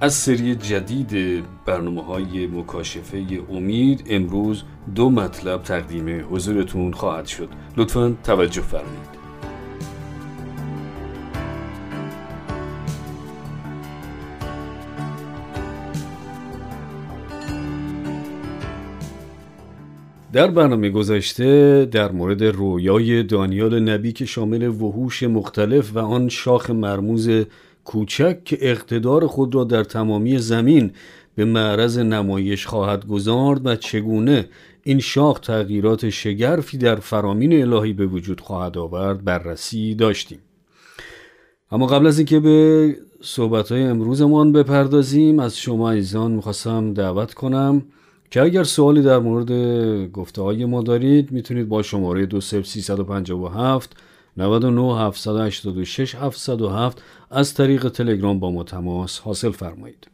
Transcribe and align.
از 0.00 0.14
سری 0.14 0.54
جدید 0.54 1.44
برنامه 1.66 2.04
های 2.04 2.46
مکاشفه 2.46 3.26
امید 3.50 4.04
امروز 4.10 4.62
دو 4.94 5.10
مطلب 5.10 5.62
تقدیم 5.62 6.26
حضورتون 6.30 6.92
خواهد 6.92 7.26
شد. 7.26 7.48
لطفا 7.76 8.16
توجه 8.24 8.60
فرمایید. 8.60 9.16
در 20.32 20.50
برنامه 20.50 20.90
گذشته 20.90 21.84
در 21.92 22.12
مورد 22.12 22.44
رویای 22.44 23.22
دانیال 23.22 23.80
نبی 23.80 24.12
که 24.12 24.24
شامل 24.24 24.62
وحوش 24.68 25.22
مختلف 25.22 25.96
و 25.96 25.98
آن 25.98 26.28
شاخ 26.28 26.70
مرموز 26.70 27.30
کوچک 27.86 28.44
که 28.44 28.58
اقتدار 28.60 29.26
خود 29.26 29.54
را 29.54 29.64
در 29.64 29.84
تمامی 29.84 30.38
زمین 30.38 30.90
به 31.34 31.44
معرض 31.44 31.98
نمایش 31.98 32.66
خواهد 32.66 33.06
گذارد 33.06 33.66
و 33.66 33.76
چگونه 33.76 34.48
این 34.82 35.00
شاخ 35.00 35.40
تغییرات 35.40 36.10
شگرفی 36.10 36.78
در 36.78 36.96
فرامین 36.96 37.62
الهی 37.62 37.92
به 37.92 38.06
وجود 38.06 38.40
خواهد 38.40 38.78
آورد 38.78 39.24
بررسی 39.24 39.94
داشتیم. 39.94 40.38
اما 41.70 41.86
قبل 41.86 42.06
از 42.06 42.18
اینکه 42.18 42.40
به 42.40 42.96
صحبت 43.22 43.72
های 43.72 43.82
امروزمان 43.82 44.52
بپردازیم 44.52 45.38
از 45.38 45.58
شما 45.58 45.90
ایزان 45.90 46.32
می‌خواستم 46.32 46.94
دعوت 46.94 47.34
کنم 47.34 47.82
که 48.30 48.42
اگر 48.42 48.64
سوالی 48.64 49.02
در 49.02 49.18
مورد 49.18 49.52
گفته 50.12 50.42
های 50.42 50.64
ما 50.64 50.82
دارید 50.82 51.32
می‌تونید 51.32 51.68
با 51.68 51.82
شماره 51.82 52.26
20357 52.26 53.96
99 54.36 54.98
786 55.06 56.14
707 56.14 57.02
از 57.30 57.54
طریق 57.54 57.88
تلگرام 57.88 58.40
با 58.40 58.50
ما 58.50 58.64
تماس 58.64 59.18
حاصل 59.18 59.50
فرمایید. 59.50 60.06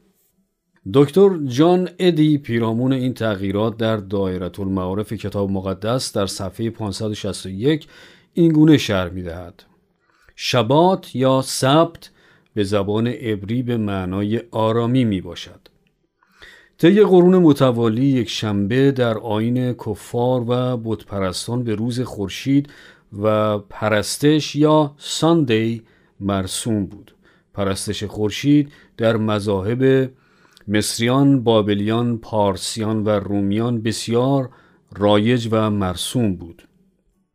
دکتر 0.94 1.38
جان 1.46 1.88
ادی 1.98 2.38
پیرامون 2.38 2.92
این 2.92 3.14
تغییرات 3.14 3.76
در 3.76 3.96
دایره 3.96 4.50
المعارف 4.60 5.12
کتاب 5.12 5.50
مقدس 5.50 6.12
در 6.12 6.26
صفحه 6.26 6.70
561 6.70 7.86
این 8.32 8.52
گونه 8.52 8.76
شرح 8.76 9.12
می 9.12 9.22
دهد. 9.22 9.62
شبات 10.36 11.16
یا 11.16 11.42
سبت 11.42 12.10
به 12.54 12.64
زبان 12.64 13.06
عبری 13.06 13.62
به 13.62 13.76
معنای 13.76 14.42
آرامی 14.50 15.04
می 15.04 15.20
باشد. 15.20 15.60
طی 16.78 17.02
قرون 17.02 17.38
متوالی 17.38 18.06
یک 18.06 18.28
شنبه 18.28 18.92
در 18.92 19.18
آین 19.18 19.72
کفار 19.72 20.44
و 20.48 20.76
بتپرستان 20.76 21.64
به 21.64 21.74
روز 21.74 22.00
خورشید 22.00 22.70
و 23.22 23.58
پرستش 23.58 24.56
یا 24.56 24.94
ساندی 24.98 25.82
مرسوم 26.20 26.86
بود. 26.86 27.14
پرستش 27.54 28.04
خورشید 28.04 28.72
در 28.96 29.16
مذاهب 29.16 30.10
مصریان، 30.68 31.42
بابلیان، 31.42 32.18
پارسیان 32.18 33.04
و 33.04 33.08
رومیان 33.08 33.82
بسیار 33.82 34.50
رایج 34.92 35.48
و 35.50 35.70
مرسوم 35.70 36.36
بود. 36.36 36.68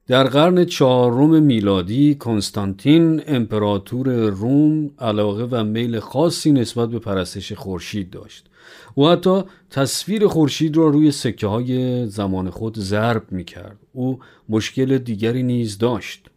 در 0.07 0.24
قرن 0.24 0.66
چهارم 0.66 1.44
میلادی 1.44 2.16
کنستانتین 2.16 3.23
امپراتور 3.28 4.29
روم 4.29 4.91
علاقه 5.00 5.44
و 5.44 5.63
میل 5.63 6.00
خاصی 6.00 6.52
نسبت 6.52 6.90
به 6.90 7.00
پرستش 7.00 7.53
خورشید 7.53 8.09
داشت. 8.09 8.50
او 8.95 9.09
حتی 9.09 9.44
تصویر 9.69 10.28
خورشید 10.28 10.78
را 10.78 10.88
روی 10.88 11.11
سکه 11.11 11.47
های 11.47 12.05
زمان 12.07 12.50
خود 12.50 12.79
ضرب 12.79 13.31
می 13.31 13.44
کرد 13.44 13.78
او 13.94 14.19
مشکل 14.50 14.97
دیگری 14.97 15.44
نیز 15.44 15.78
داشت. 15.78 16.29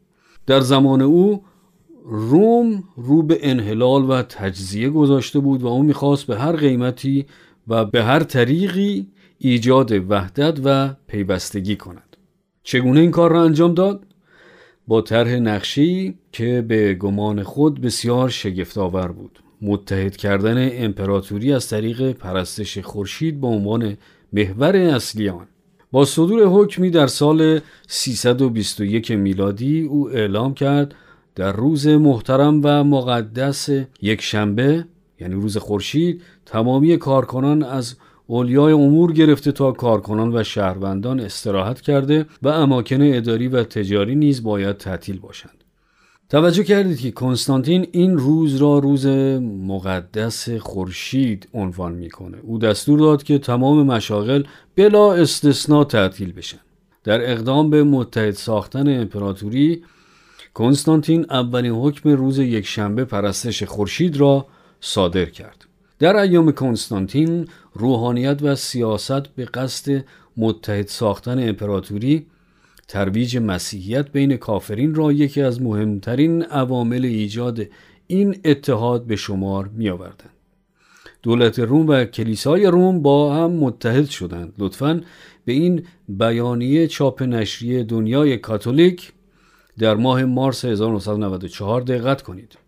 در 0.46 0.60
زمان 0.60 1.02
او 1.02 1.44
روم 2.04 2.84
رو 2.96 3.22
به 3.22 3.38
انحلال 3.42 4.10
و 4.10 4.22
تجزیه 4.22 4.90
گذاشته 4.90 5.38
بود 5.38 5.62
و 5.62 5.66
او 5.66 5.82
می‌خواست 5.82 6.26
به 6.26 6.38
هر 6.38 6.52
قیمتی 6.52 7.26
و 7.68 7.84
به 7.84 8.04
هر 8.04 8.22
طریقی 8.22 9.06
ایجاد 9.38 10.10
وحدت 10.10 10.60
و 10.64 10.94
پیوستگی 11.06 11.76
کند. 11.76 12.16
چگونه 12.62 13.00
این 13.00 13.10
کار 13.10 13.32
را 13.32 13.42
انجام 13.42 13.74
داد؟ 13.74 14.06
با 14.86 15.00
طرح 15.00 15.30
نقشی 15.30 16.14
که 16.32 16.64
به 16.68 16.94
گمان 16.94 17.42
خود 17.42 17.80
بسیار 17.80 18.28
شگفتآور 18.28 19.12
بود. 19.12 19.38
متحد 19.62 20.16
کردن 20.16 20.84
امپراتوری 20.84 21.52
از 21.52 21.68
طریق 21.68 22.12
پرستش 22.12 22.78
خورشید 22.78 23.40
به 23.40 23.46
عنوان 23.46 23.96
محور 24.32 24.76
اصلی 24.76 25.28
آن 25.28 25.46
با 25.92 26.04
صدور 26.04 26.46
حکمی 26.46 26.90
در 26.90 27.06
سال 27.06 27.60
321 27.88 29.10
میلادی 29.10 29.82
او 29.82 30.10
اعلام 30.10 30.54
کرد 30.54 30.94
در 31.34 31.52
روز 31.52 31.86
محترم 31.86 32.60
و 32.64 32.84
مقدس 32.84 33.68
یک 34.02 34.22
شنبه 34.22 34.84
یعنی 35.20 35.34
روز 35.34 35.56
خورشید 35.56 36.22
تمامی 36.46 36.96
کارکنان 36.96 37.62
از 37.62 37.96
اولیای 38.26 38.72
امور 38.72 39.12
گرفته 39.12 39.52
تا 39.52 39.72
کارکنان 39.72 40.36
و 40.36 40.44
شهروندان 40.44 41.20
استراحت 41.20 41.80
کرده 41.80 42.26
و 42.42 42.48
اماکن 42.48 42.98
اداری 43.02 43.48
و 43.48 43.64
تجاری 43.64 44.14
نیز 44.14 44.42
باید 44.42 44.76
تعطیل 44.76 45.18
باشند. 45.18 45.59
توجه 46.30 46.64
کردید 46.64 46.98
که 46.98 47.10
کنستانتین 47.10 47.86
این 47.92 48.18
روز 48.18 48.56
را 48.56 48.78
روز 48.78 49.06
مقدس 49.66 50.50
خورشید 50.50 51.48
عنوان 51.54 51.92
می‌کنه. 51.92 52.38
او 52.42 52.58
دستور 52.58 52.98
داد 52.98 53.22
که 53.22 53.38
تمام 53.38 53.86
مشاغل 53.86 54.42
بلا 54.76 55.12
استثنا 55.14 55.84
تعطیل 55.84 56.32
بشن. 56.32 56.58
در 57.04 57.30
اقدام 57.32 57.70
به 57.70 57.84
متحد 57.84 58.30
ساختن 58.30 59.00
امپراتوری 59.00 59.82
کنستانتین 60.54 61.26
اولین 61.30 61.72
حکم 61.72 62.08
روز 62.08 62.38
یکشنبه 62.38 63.04
پرستش 63.04 63.62
خورشید 63.62 64.16
را 64.16 64.46
صادر 64.80 65.24
کرد. 65.24 65.64
در 65.98 66.16
ایام 66.16 66.52
کنستانتین 66.52 67.48
روحانیت 67.74 68.38
و 68.42 68.54
سیاست 68.54 69.26
به 69.26 69.44
قصد 69.44 70.04
متحد 70.36 70.86
ساختن 70.86 71.48
امپراتوری 71.48 72.26
ترویج 72.90 73.36
مسیحیت 73.36 74.10
بین 74.10 74.36
کافرین 74.36 74.94
را 74.94 75.12
یکی 75.12 75.42
از 75.42 75.62
مهمترین 75.62 76.42
عوامل 76.42 77.04
ایجاد 77.04 77.60
این 78.06 78.36
اتحاد 78.44 79.04
به 79.04 79.16
شمار 79.16 79.68
می 79.68 79.88
آوردن. 79.88 80.30
دولت 81.22 81.58
روم 81.58 81.88
و 81.88 82.04
کلیسای 82.04 82.66
روم 82.66 83.02
با 83.02 83.34
هم 83.34 83.50
متحد 83.50 84.06
شدند 84.06 84.52
لطفا 84.58 85.00
به 85.44 85.52
این 85.52 85.82
بیانیه 86.08 86.86
چاپ 86.86 87.22
نشریه 87.22 87.82
دنیای 87.82 88.36
کاتولیک 88.36 89.12
در 89.78 89.94
ماه 89.94 90.24
مارس 90.24 90.64
1994 90.64 91.80
دقت 91.80 92.22
کنید 92.22 92.58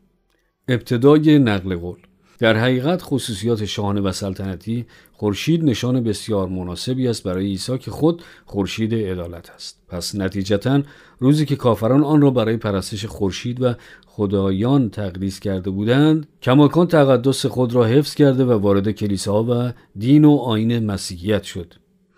ابتدای 0.68 1.38
نقل 1.38 1.76
قول 1.76 1.98
در 2.38 2.56
حقیقت 2.56 3.02
خصوصیات 3.02 3.64
شاهانه 3.64 4.00
و 4.00 4.12
سلطنتی 4.12 4.86
خورشید 5.12 5.64
نشان 5.64 6.04
بسیار 6.04 6.48
مناسبی 6.48 7.08
است 7.08 7.22
برای 7.22 7.46
عیسی 7.46 7.78
که 7.78 7.90
خود 7.90 8.22
خورشید 8.44 8.94
عدالت 8.94 9.50
است. 9.50 9.82
پس 9.88 10.14
نتیجتا 10.14 10.82
روزی 11.18 11.46
که 11.46 11.56
کافران 11.56 12.04
آن 12.04 12.22
را 12.22 12.30
برای 12.30 12.56
پرستش 12.56 13.04
خورشید 13.04 13.62
و 13.62 13.74
خدایان 14.06 14.90
تقدیس 14.90 15.40
کرده 15.40 15.70
بودند 15.70 16.28
کماکان 16.42 16.86
تقدس 16.86 17.46
خود 17.46 17.74
را 17.74 17.84
حفظ 17.84 18.14
کرده 18.14 18.44
و 18.44 18.52
وارد 18.52 18.90
کلیساها 18.90 19.44
و 19.44 19.72
دین 19.98 20.24
و 20.24 20.36
آین 20.36 20.86
مسیحیت 20.86 21.42
شد 21.42 21.74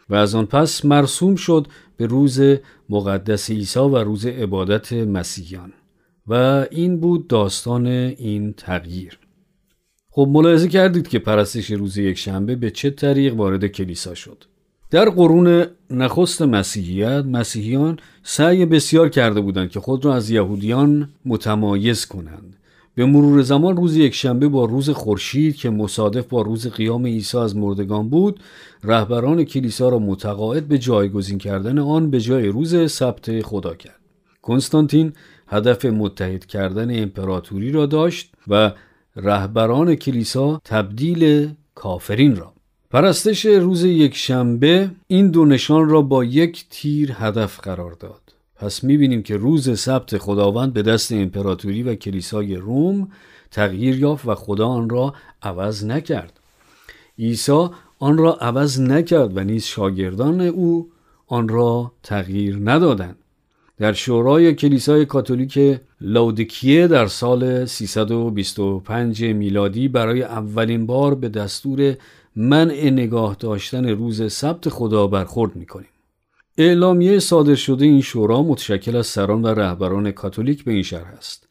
و 0.09 0.15
از 0.15 0.35
آن 0.35 0.47
پس 0.47 0.85
مرسوم 0.85 1.35
شد 1.35 1.67
به 1.97 2.07
روز 2.07 2.41
مقدس 2.89 3.51
عیسی 3.51 3.79
و 3.79 3.97
روز 3.97 4.27
عبادت 4.27 4.93
مسیحیان 4.93 5.73
و 6.27 6.67
این 6.71 7.01
بود 7.01 7.27
داستان 7.27 7.87
این 7.87 8.53
تغییر. 8.53 9.19
خب 10.17 10.29
ملاحظه 10.31 10.69
کردید 10.69 11.09
که 11.09 11.19
پرستش 11.19 11.71
روز 11.71 11.99
یک 11.99 12.19
شنبه 12.19 12.57
به 12.57 12.71
چه 12.71 12.91
طریق 12.91 13.35
وارد 13.35 13.67
کلیسا 13.67 14.15
شد. 14.15 14.45
در 14.91 15.09
قرون 15.09 15.67
نخست 15.91 16.43
مسیحیت 16.43 17.25
مسیحیان 17.25 17.99
سعی 18.23 18.67
بسیار 18.67 19.09
کرده 19.09 19.41
بودند 19.41 19.71
که 19.71 19.81
خود 19.81 20.05
را 20.05 20.15
از 20.15 20.31
یهودیان 20.31 21.09
متمایز 21.25 22.07
کنند. 22.07 22.57
به 22.95 23.07
مرور 23.07 23.43
زمان 23.43 23.77
روز 23.77 23.97
یک 23.97 24.15
شنبه 24.15 24.49
با 24.49 24.65
روز 24.65 24.91
خورشید 24.91 25.57
که 25.57 25.71
مصادف 25.71 26.27
با 26.27 26.43
روز 26.43 26.67
قیام 26.67 27.07
عیسی 27.07 27.39
از 27.39 27.57
مردگان 27.57 28.09
بود 28.09 28.41
رهبران 28.85 29.45
کلیسا 29.45 29.89
را 29.89 29.99
متقاعد 29.99 30.69
به 30.69 30.79
جایگزین 30.79 31.39
کردن 31.39 31.79
آن 31.79 32.11
به 32.11 32.21
جای 32.21 32.47
روز 32.47 32.93
سبت 32.93 33.43
خدا 33.43 33.75
کرد. 33.75 34.01
کنستانتین 34.43 35.13
هدف 35.47 35.85
متحد 35.85 36.47
کردن 36.47 37.03
امپراتوری 37.03 37.73
را 37.73 37.87
داشت 37.87 38.33
و 38.49 38.73
رهبران 39.17 39.95
کلیسا 39.95 40.61
تبدیل 40.65 41.53
کافرین 41.75 42.37
را. 42.37 42.53
پرستش 42.91 43.47
روز 43.47 43.85
یک 43.85 44.17
شنبه 44.17 44.91
این 45.07 45.31
دو 45.31 45.45
نشان 45.45 45.89
را 45.89 46.03
با 46.03 46.25
یک 46.25 46.65
تیر 46.71 47.13
هدف 47.19 47.61
قرار 47.61 47.93
داد. 47.93 48.21
پس 48.57 48.85
می‌بینیم 48.85 49.23
که 49.23 49.37
روز 49.37 49.81
سبت 49.81 50.19
خداوند 50.19 50.73
به 50.73 50.83
دست 50.83 51.13
امپراتوری 51.13 51.83
و 51.83 51.95
کلیسای 51.95 52.57
روم 52.57 53.09
تغییر 53.51 53.99
یافت 53.99 54.27
و 54.27 54.35
خدا 54.35 54.69
آن 54.69 54.89
را 54.89 55.15
عوض 55.43 55.85
نکرد. 55.85 56.41
عیسی 57.19 57.69
آن 57.99 58.19
را 58.19 58.35
عوض 58.35 58.81
نکرد 58.81 59.37
و 59.37 59.45
نیز 59.45 59.65
شاگردان 59.65 60.41
او 60.41 60.91
آن 61.27 61.49
را 61.49 61.93
تغییر 62.03 62.61
ندادند. 62.65 63.17
در 63.79 63.93
شورای 63.93 64.55
کلیسای 64.55 65.05
کاتولیک 65.05 65.81
لودکیه 66.01 66.87
در 66.87 67.07
سال 67.07 67.65
325 67.67 69.25
میلادی 69.25 69.89
برای 69.89 70.23
اولین 70.23 70.87
بار 70.87 71.15
به 71.15 71.29
دستور 71.29 71.97
منع 72.37 72.91
نگاه 72.91 73.37
داشتن 73.41 73.89
روز 73.89 74.33
سبت 74.33 74.69
خدا 74.69 75.07
برخورد 75.07 75.57
می‌کنیم. 75.57 75.89
اعلامیه 76.59 77.19
صادر 77.19 77.55
شده 77.55 77.85
این 77.85 78.01
شورا 78.01 78.43
متشکل 78.43 78.97
از 78.97 79.07
سران 79.07 79.43
و 79.43 79.47
رهبران 79.47 80.11
کاتولیک 80.11 80.65
به 80.65 80.73
این 80.73 80.83
شرح 80.83 81.13
است. 81.19 81.47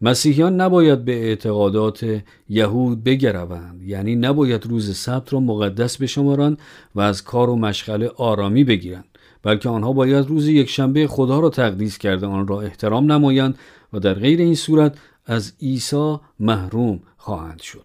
مسیحیان 0.00 0.60
نباید 0.60 1.04
به 1.04 1.12
اعتقادات 1.12 2.22
یهود 2.48 3.04
بگروند 3.04 3.82
یعنی 3.82 4.16
نباید 4.16 4.66
روز 4.66 4.96
سبت 4.96 5.32
را 5.32 5.40
مقدس 5.40 5.96
بشمارند 5.96 6.58
و 6.94 7.00
از 7.00 7.24
کار 7.24 7.50
و 7.50 7.56
مشغله 7.56 8.08
آرامی 8.08 8.64
بگیرند 8.64 9.13
بلکه 9.44 9.68
آنها 9.68 9.92
باید 9.92 10.26
روز 10.26 10.48
یکشنبه 10.48 11.06
خدا 11.06 11.40
را 11.40 11.50
تقدیس 11.50 11.98
کرده 11.98 12.26
آن 12.26 12.46
را 12.46 12.60
احترام 12.60 13.12
نمایند 13.12 13.58
و 13.92 13.98
در 13.98 14.14
غیر 14.14 14.38
این 14.38 14.54
صورت 14.54 14.98
از 15.26 15.52
عیسی 15.62 16.16
محروم 16.40 17.00
خواهند 17.16 17.60
شد. 17.60 17.84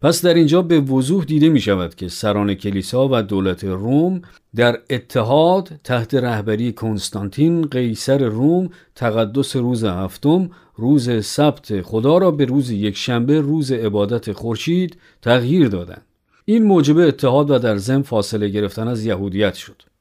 پس 0.00 0.24
در 0.24 0.34
اینجا 0.34 0.62
به 0.62 0.80
وضوح 0.80 1.24
دیده 1.24 1.48
می 1.48 1.60
شود 1.60 1.94
که 1.94 2.08
سران 2.08 2.54
کلیسا 2.54 3.08
و 3.10 3.22
دولت 3.22 3.64
روم 3.64 4.22
در 4.54 4.80
اتحاد 4.90 5.70
تحت 5.84 6.14
رهبری 6.14 6.72
کنستانتین 6.72 7.66
قیصر 7.66 8.18
روم 8.18 8.70
تقدس 8.94 9.56
روز 9.56 9.84
هفتم 9.84 10.50
روز 10.76 11.24
سبت 11.26 11.82
خدا 11.82 12.18
را 12.18 12.30
به 12.30 12.44
روز 12.44 12.70
یکشنبه 12.70 13.40
روز 13.40 13.72
عبادت 13.72 14.32
خورشید 14.32 14.96
تغییر 15.22 15.68
دادند. 15.68 16.06
این 16.44 16.62
موجب 16.62 16.98
اتحاد 16.98 17.50
و 17.50 17.58
در 17.58 17.76
ضمن 17.76 18.02
فاصله 18.02 18.48
گرفتن 18.48 18.88
از 18.88 19.04
یهودیت 19.04 19.54
شد. 19.54 19.91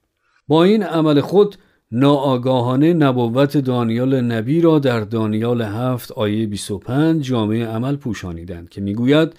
با 0.52 0.64
این 0.64 0.84
عمل 0.84 1.22
خود 1.22 1.56
ناآگاهانه 1.92 2.94
نبوت 2.94 3.58
دانیال 3.58 4.22
نبی 4.22 4.62
را 4.62 4.80
در 4.80 5.00
دانیال 5.00 5.62
هفت 5.62 6.12
آیه 6.12 6.48
25 6.48 7.26
جامعه 7.26 7.66
عمل 7.68 7.96
پوشانیدند 7.96 8.70
که 8.70 8.82
می‌گوید 8.82 9.34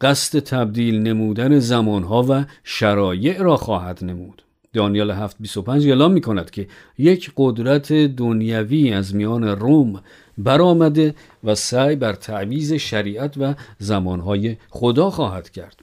قصد 0.00 0.38
تبدیل 0.38 1.02
نمودن 1.02 1.58
زمانها 1.58 2.26
و 2.28 2.44
شرایع 2.64 3.42
را 3.42 3.56
خواهد 3.56 4.04
نمود 4.04 4.42
دانیال 4.72 5.10
725 5.10 5.86
اعلام 5.86 6.12
می 6.12 6.20
کند 6.20 6.50
که 6.50 6.68
یک 6.98 7.32
قدرت 7.36 7.92
دنیوی 7.92 8.92
از 8.92 9.14
میان 9.14 9.44
روم 9.44 10.02
برآمده 10.38 11.14
و 11.44 11.54
سعی 11.54 11.96
بر 11.96 12.12
تعویز 12.12 12.72
شریعت 12.72 13.34
و 13.38 13.54
زمانهای 13.78 14.56
خدا 14.70 15.10
خواهد 15.10 15.50
کرد 15.50 15.80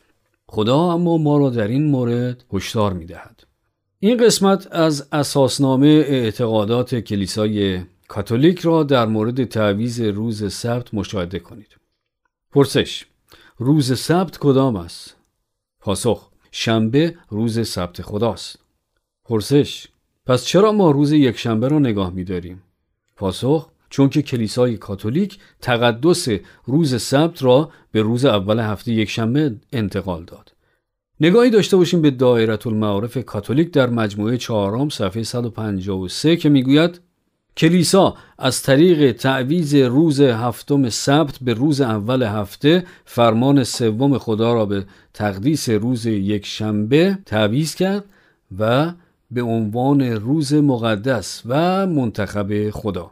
خدا 0.48 0.92
اما 0.92 1.18
ما 1.18 1.38
را 1.38 1.50
در 1.50 1.68
این 1.68 1.92
مورد 1.92 2.44
هشدار 2.54 2.94
می 2.94 3.06
دهد. 3.06 3.51
این 4.04 4.18
قسمت 4.18 4.68
از 4.72 5.08
اساسنامه 5.12 5.88
اعتقادات 5.88 6.96
کلیسای 6.96 7.82
کاتولیک 8.08 8.60
را 8.60 8.84
در 8.84 9.06
مورد 9.06 9.44
تعویز 9.44 10.02
روز 10.02 10.54
سبت 10.54 10.94
مشاهده 10.94 11.40
کنید. 11.40 11.76
پرسش 12.52 13.06
روز 13.58 14.00
سبت 14.00 14.38
کدام 14.38 14.76
است؟ 14.76 15.16
پاسخ 15.80 16.30
شنبه 16.52 17.16
روز 17.30 17.68
سبت 17.68 18.02
خداست. 18.02 18.60
پرسش 19.26 19.88
پس 20.26 20.46
چرا 20.46 20.72
ما 20.72 20.92
روز 20.92 21.12
یکشنبه 21.12 21.68
را 21.68 21.80
نگاه 21.80 22.10
می 22.10 22.24
داریم؟ 22.24 22.64
پاسخ 23.16 23.70
چون 23.90 24.10
که 24.10 24.22
کلیسای 24.22 24.78
کاتولیک 24.78 25.40
تقدس 25.62 26.28
روز 26.66 27.02
سبت 27.02 27.44
را 27.44 27.72
به 27.92 28.02
روز 28.02 28.26
اول 28.26 28.60
هفته 28.60 28.94
یکشنبه 28.94 29.56
انتقال 29.74 30.24
داد. 30.26 30.52
نگاهی 31.24 31.50
داشته 31.50 31.78
باشیم 31.78 32.02
به 32.02 32.12
دایره 32.12 32.68
المعارف 32.68 33.18
کاتولیک 33.18 33.72
در 33.72 33.90
مجموعه 33.90 34.38
چهارم 34.38 34.90
صفحه 34.90 35.24
153 35.24 36.36
که 36.36 36.50
می‌گوید 36.50 37.00
کلیسا 37.58 38.16
از 38.38 38.62
طریق 38.62 39.12
تعویز 39.12 39.76
روز 39.76 40.22
هفتم 40.22 40.90
سبت 40.90 41.38
به 41.42 41.54
روز 41.54 41.82
اول 41.82 42.24
هفته 42.24 42.84
فرمان 43.06 43.64
سوم 43.64 44.18
خدا 44.18 44.54
را 44.54 44.66
به 44.66 44.86
تقدیس 45.14 45.70
روز 45.70 46.06
یک 46.06 46.46
شنبه 46.46 47.18
تعویز 47.26 47.76
کرد 47.76 48.04
و 48.60 48.92
به 49.32 49.42
عنوان 49.42 50.02
روز 50.02 50.54
مقدس 50.54 51.42
و 51.46 51.88
منتخب 51.88 52.70
خدا. 52.70 53.12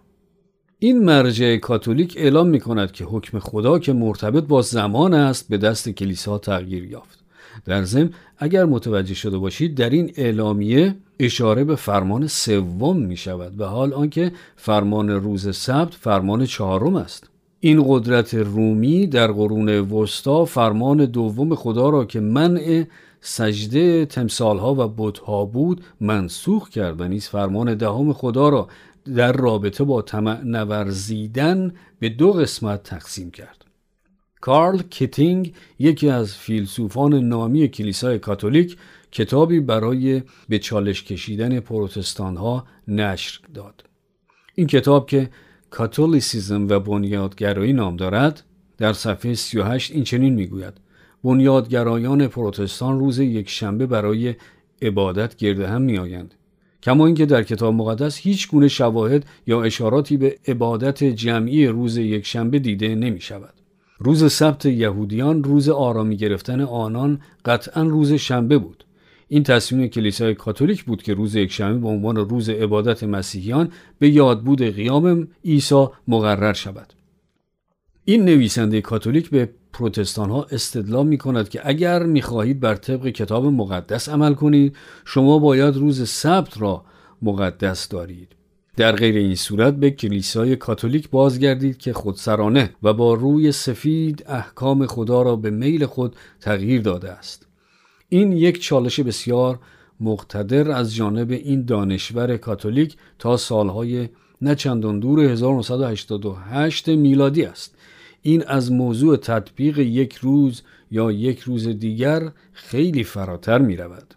این 0.80 1.06
مرجع 1.06 1.58
کاتولیک 1.58 2.14
اعلام 2.18 2.48
می 2.48 2.60
کند 2.60 2.92
که 2.92 3.06
حکم 3.06 3.40
خدا 3.40 3.80
که 3.80 3.94
مرتبط 3.94 4.44
با 4.44 4.62
زمان 4.62 5.14
است 5.14 5.50
به 5.50 5.58
دست 5.58 5.90
کلیسا 5.90 6.38
تغییر 6.38 6.84
یافت. 6.84 7.19
در 7.66 7.84
ضمن 7.84 8.10
اگر 8.38 8.66
متوجه 8.66 9.14
شده 9.14 9.38
باشید 9.38 9.76
در 9.76 9.90
این 9.90 10.12
اعلامیه 10.16 10.96
اشاره 11.20 11.64
به 11.64 11.76
فرمان 11.76 12.28
سوم 12.28 12.98
می 12.98 13.18
شود 13.18 13.60
و 13.62 13.66
حال 13.66 13.94
آنکه 13.94 14.32
فرمان 14.56 15.10
روز 15.10 15.56
سبت 15.56 15.94
فرمان 15.94 16.46
چهارم 16.46 16.96
است. 16.96 17.30
این 17.60 17.84
قدرت 17.88 18.34
رومی 18.34 19.08
در 19.08 19.32
قرون 19.32 19.70
وسطا 19.70 20.46
فرمان 20.46 21.06
دوم 21.06 21.56
خدا 21.56 21.90
را 21.90 22.06
که 22.06 22.20
منع 22.20 22.84
سجده 23.22 24.06
تمثالها 24.06 24.74
و 24.74 24.94
بتها 24.98 25.46
بود 25.46 25.84
منسوخ 26.02 26.70
کرد 26.70 27.02
و 27.02 27.08
نیز 27.08 27.28
فرمان 27.28 27.76
دهم 27.76 28.14
خدا 28.14 28.50
را 28.50 28.68
در 29.16 29.32
رابطه 29.32 29.84
با 29.84 30.02
طمع 30.02 30.42
نورزیدن 30.44 31.74
به 32.00 32.10
دو 32.10 32.32
قسمت 32.32 32.84
تقسیم 32.84 33.32
کرد. 33.32 33.59
کارل 34.42 34.82
کیتینگ 34.82 35.54
یکی 35.80 36.10
از 36.10 36.36
فیلسوفان 36.36 37.14
نامی 37.14 37.68
کلیسای 37.68 38.20
کاتولیک 38.20 38.78
کتابی 39.12 39.60
برای 39.60 40.22
به 40.50 40.60
چالش 40.60 41.04
کشیدن 41.04 41.60
پروتستان 41.60 42.38
ها 42.38 42.66
نشر 42.88 43.40
داد 43.54 43.84
این 44.56 44.68
کتاب 44.68 45.10
که 45.10 45.30
کاتولیسیزم 45.70 46.68
و 46.68 46.80
بنیادگرایی 46.80 47.74
نام 47.74 47.96
دارد 47.96 48.44
در 48.78 48.94
صفحه 48.94 49.34
38 49.34 49.92
این 49.92 50.04
چنین 50.04 50.34
می‌گوید 50.34 50.74
بنیادگرایان 51.24 52.28
پروتستان 52.28 53.00
روز 53.00 53.20
یک 53.20 53.50
شنبه 53.50 53.86
برای 53.86 54.36
عبادت 54.82 55.36
گرده 55.36 55.68
هم 55.68 55.82
می 55.82 55.98
آیند. 55.98 56.34
کما 56.84 57.06
اینکه 57.06 57.26
در 57.26 57.44
کتاب 57.44 57.74
مقدس 57.74 58.18
هیچ 58.18 58.50
گونه 58.50 58.68
شواهد 58.68 59.26
یا 59.48 59.64
اشاراتی 59.64 60.18
به 60.18 60.38
عبادت 60.48 61.04
جمعی 61.04 61.68
روز 61.68 61.98
یک 61.98 62.26
شنبه 62.26 62.60
دیده 62.60 62.96
نمی 62.96 63.22
شود. 63.22 63.59
روز 64.00 64.34
سبت 64.34 64.66
یهودیان 64.66 65.44
روز 65.44 65.70
آرامی 65.70 66.18
گرفتن 66.18 66.62
آنان 66.62 67.22
قطعا 67.46 67.84
روز 67.84 68.14
شنبه 68.14 68.58
بود. 68.58 68.86
این 69.28 69.44
تصمیم 69.44 69.88
کلیسای 69.88 70.36
کاتولیک 70.36 70.84
بود 70.84 71.04
که 71.04 71.14
روز 71.14 71.36
یکشنبه 71.36 71.80
به 71.80 71.88
عنوان 71.88 72.16
روز 72.16 72.50
عبادت 72.50 73.04
مسیحیان 73.04 73.72
به 74.00 74.10
یادبود 74.10 74.62
قیام 74.62 75.28
عیسی 75.46 75.88
مقرر 76.08 76.54
شود. 76.54 76.94
این 78.06 78.26
نویسنده 78.26 78.82
کاتولیک 78.82 79.30
به 79.30 79.50
پروتستان 79.74 80.30
ها 80.30 80.44
استدلال 80.52 81.08
می 81.08 81.18
کند 81.18 81.50
که 81.50 81.62
اگر 81.64 82.04
می 82.04 82.22
خواهید 82.22 82.60
بر 82.60 82.76
طبق 82.76 83.08
کتاب 83.08 83.46
مقدس 83.46 84.10
عمل 84.10 84.34
کنید 84.34 84.76
شما 85.06 85.40
باید 85.40 85.76
روز 85.76 86.10
سبت 86.10 86.62
را 86.62 86.86
مقدس 87.22 87.88
دارید 87.88 88.39
در 88.80 88.92
غیر 88.92 89.16
این 89.16 89.36
صورت 89.36 89.76
به 89.76 89.92
کلیسای 89.92 90.56
کاتولیک 90.56 91.10
بازگردید 91.10 91.78
که 91.78 91.94
خودسرانه 91.94 92.70
و 92.84 92.94
با 92.94 93.14
روی 93.14 93.52
سفید 93.52 94.24
احکام 94.28 94.86
خدا 94.86 95.22
را 95.22 95.36
به 95.36 95.50
میل 95.50 95.86
خود 95.86 96.16
تغییر 96.42 96.82
داده 96.82 97.12
است 97.12 97.48
این 98.10 98.32
یک 98.32 98.62
چالش 98.62 99.00
بسیار 99.00 99.60
مقتدر 100.00 100.72
از 100.72 100.96
جانب 100.96 101.32
این 101.32 101.66
دانشور 101.66 102.38
کاتولیک 102.38 102.98
تا 103.20 103.38
سالهای 103.38 104.10
نه 104.42 104.56
دور 105.00 105.20
1988 105.20 106.90
میلادی 106.90 107.44
است 107.44 107.76
این 108.22 108.44
از 108.48 108.72
موضوع 108.72 109.18
تطبیق 109.18 109.80
یک 109.80 110.16
روز 110.16 110.62
یا 110.92 111.12
یک 111.12 111.40
روز 111.40 111.68
دیگر 111.68 112.32
خیلی 112.52 113.04
فراتر 113.04 113.58
می 113.58 113.78
رود. 113.78 114.16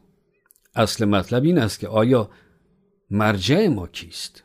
اصل 0.74 1.04
مطلب 1.04 1.44
این 1.44 1.58
است 1.58 1.80
که 1.80 1.88
آیا 1.88 2.30
مرجع 3.10 3.68
ما 3.68 3.86
کیست؟ 3.86 4.44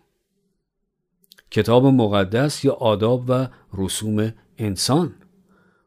کتاب 1.58 1.86
مقدس 1.86 2.66
یا 2.66 2.74
آداب 2.74 3.24
و 3.28 3.48
رسوم 3.78 4.34
انسان. 4.58 5.14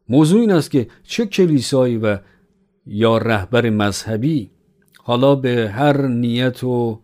موضوع 0.09 0.41
این 0.41 0.53
است 0.53 0.71
که 0.71 0.87
چه 1.03 1.27
کلیسایی 1.27 1.97
و 1.97 2.19
یا 2.87 3.19
رهبر 3.19 3.71
مذهبی 3.71 4.51
حالا 4.99 5.35
به 5.35 5.71
هر 5.75 6.07
نیت 6.07 6.65
و 6.65 7.01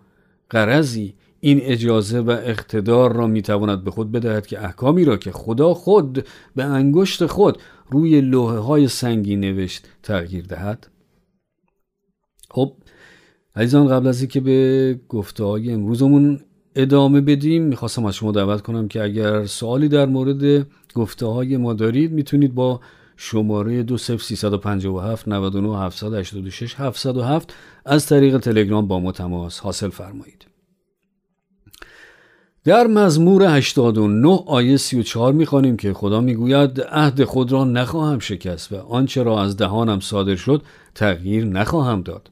قرضی 0.51 1.15
این 1.41 1.61
اجازه 1.63 2.21
و 2.21 2.31
اقتدار 2.31 3.13
را 3.13 3.27
می‌تواند 3.27 3.85
به 3.85 3.91
خود 3.91 4.13
بدهد 4.13 4.47
که 4.47 4.65
احکامی 4.65 5.05
را 5.05 5.17
که 5.17 5.31
خدا 5.31 5.75
خود 5.75 6.27
به 6.57 6.65
انگشت 6.65 7.27
خود 7.27 7.59
روی 7.91 8.21
لوحه 8.21 8.59
های 8.59 8.89
سنگی 8.89 9.37
نوشت 9.37 9.89
تغییر 10.03 10.47
دهد. 10.47 10.87
خب 12.51 12.73
عزیزان 13.57 13.89
قبل 13.89 14.07
از 14.07 14.21
اینکه 14.21 14.41
به 14.41 15.01
گفته 15.09 15.45
های 15.45 15.73
امروزمون 15.73 16.41
ادامه 16.77 17.21
بدیم. 17.21 17.63
می‌خواستم 17.63 18.05
از 18.05 18.15
شما 18.15 18.33
دعوت 18.33 18.63
کنم 18.63 18.89
که 18.89 19.03
اگر 19.03 19.47
سوالی 19.47 19.89
در 19.89 20.07
مورد 20.07 20.67
گفته 20.95 21.27
های 21.27 21.57
ما 21.57 21.73
دارید 21.73 22.13
می‌تونید 22.13 22.55
با 22.55 22.81
شماره 23.17 23.83
20357 23.83 25.29
99 25.29 25.79
786 25.79 26.75
707 26.75 27.55
از 27.85 28.07
طریق 28.07 28.39
تلگرام 28.39 28.89
با 28.89 29.01
ما 29.01 29.13
تماس 29.13 29.61
حاصل 29.61 29.89
فرمایید. 29.89 30.47
در 32.65 32.87
مزمور 32.87 33.57
89 33.57 34.43
آیه 34.47 34.77
34 34.77 35.33
می‌خوانیم 35.33 35.77
که 35.77 35.93
خدا 35.93 36.21
می‌گوید 36.21 36.81
عهد 36.81 37.25
خود 37.25 37.53
را 37.53 37.65
نخواهم 37.65 38.19
شکست 38.19 38.73
و 38.73 38.77
آنچه 38.77 39.23
را 39.23 39.43
از 39.43 39.57
دهانم 39.57 40.01
صادر 40.01 40.37
شد 40.37 40.63
تغییر 40.95 41.45
نخواهم 41.45 42.03
داد. 42.03 42.31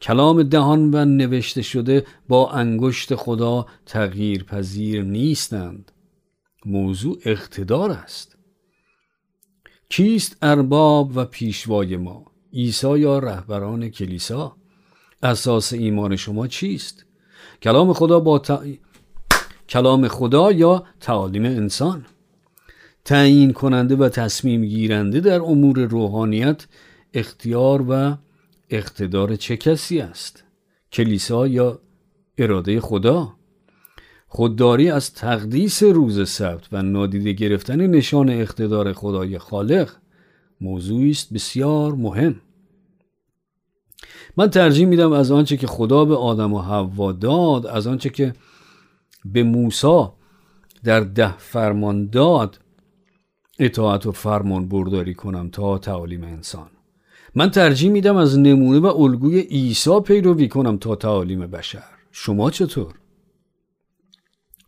کلام 0.00 0.42
دهان 0.42 0.94
و 0.94 1.04
نوشته 1.04 1.62
شده 1.62 2.06
با 2.28 2.50
انگشت 2.50 3.14
خدا 3.14 3.66
تغییر 3.86 4.44
پذیر 4.44 5.02
نیستند. 5.02 5.92
موضوع 6.66 7.18
اقتدار 7.24 7.90
است. 7.90 8.36
کیست 9.88 10.36
ارباب 10.42 11.16
و 11.16 11.24
پیشوای 11.24 11.96
ما؟ 11.96 12.24
عیسی 12.52 12.98
یا 12.98 13.18
رهبران 13.18 13.88
کلیسا؟ 13.88 14.56
اساس 15.22 15.72
ایمان 15.72 16.16
شما 16.16 16.46
چیست؟ 16.46 17.04
کلام 17.62 17.92
خدا 17.92 18.20
با 18.20 18.42
کلام 19.68 20.08
خدا 20.08 20.52
یا 20.52 20.84
تعالیم 21.00 21.44
انسان؟ 21.44 22.06
تعیین 23.04 23.52
کننده 23.52 23.96
و 23.96 24.08
تصمیم 24.08 24.64
گیرنده 24.64 25.20
در 25.20 25.40
امور 25.40 25.78
روحانیت 25.78 26.66
اختیار 27.14 27.84
و 27.88 28.16
اقتدار 28.70 29.36
چه 29.36 29.56
کسی 29.56 30.00
است؟ 30.00 30.44
کلیسا 30.92 31.46
یا 31.46 31.80
اراده 32.38 32.80
خدا؟ 32.80 33.32
خودداری 34.28 34.90
از 34.90 35.14
تقدیس 35.14 35.82
روز 35.82 36.30
سبت 36.30 36.68
و 36.72 36.82
نادیده 36.82 37.32
گرفتن 37.32 37.86
نشان 37.86 38.30
اقتدار 38.30 38.92
خدای 38.92 39.38
خالق 39.38 39.90
موضوعی 40.60 41.10
است 41.10 41.32
بسیار 41.32 41.94
مهم. 41.94 42.40
من 44.36 44.50
ترجیح 44.50 44.86
میدم 44.86 45.12
از 45.12 45.30
آنچه 45.30 45.56
که 45.56 45.66
خدا 45.66 46.04
به 46.04 46.16
آدم 46.16 46.52
و 46.52 46.60
حوا 46.60 47.12
داد 47.12 47.66
از 47.66 47.86
آنچه 47.86 48.10
که 48.10 48.32
به 49.24 49.42
موسی 49.42 50.04
در 50.84 51.00
ده 51.00 51.38
فرمان 51.38 52.06
داد 52.06 52.60
اطاعت 53.58 54.06
و 54.06 54.12
فرمان 54.12 54.68
برداری 54.68 55.14
کنم 55.14 55.50
تا 55.50 55.78
تعالیم 55.78 56.24
انسان. 56.24 56.70
من 57.34 57.50
ترجیح 57.50 57.90
میدم 57.90 58.16
از 58.16 58.38
نمونه 58.38 58.78
و 58.78 58.86
الگوی 58.86 59.40
عیسی 59.40 60.00
پیروی 60.00 60.48
کنم 60.48 60.76
تا 60.76 60.96
تعالیم 60.96 61.46
بشر. 61.46 61.84
شما 62.12 62.50
چطور؟ 62.50 62.94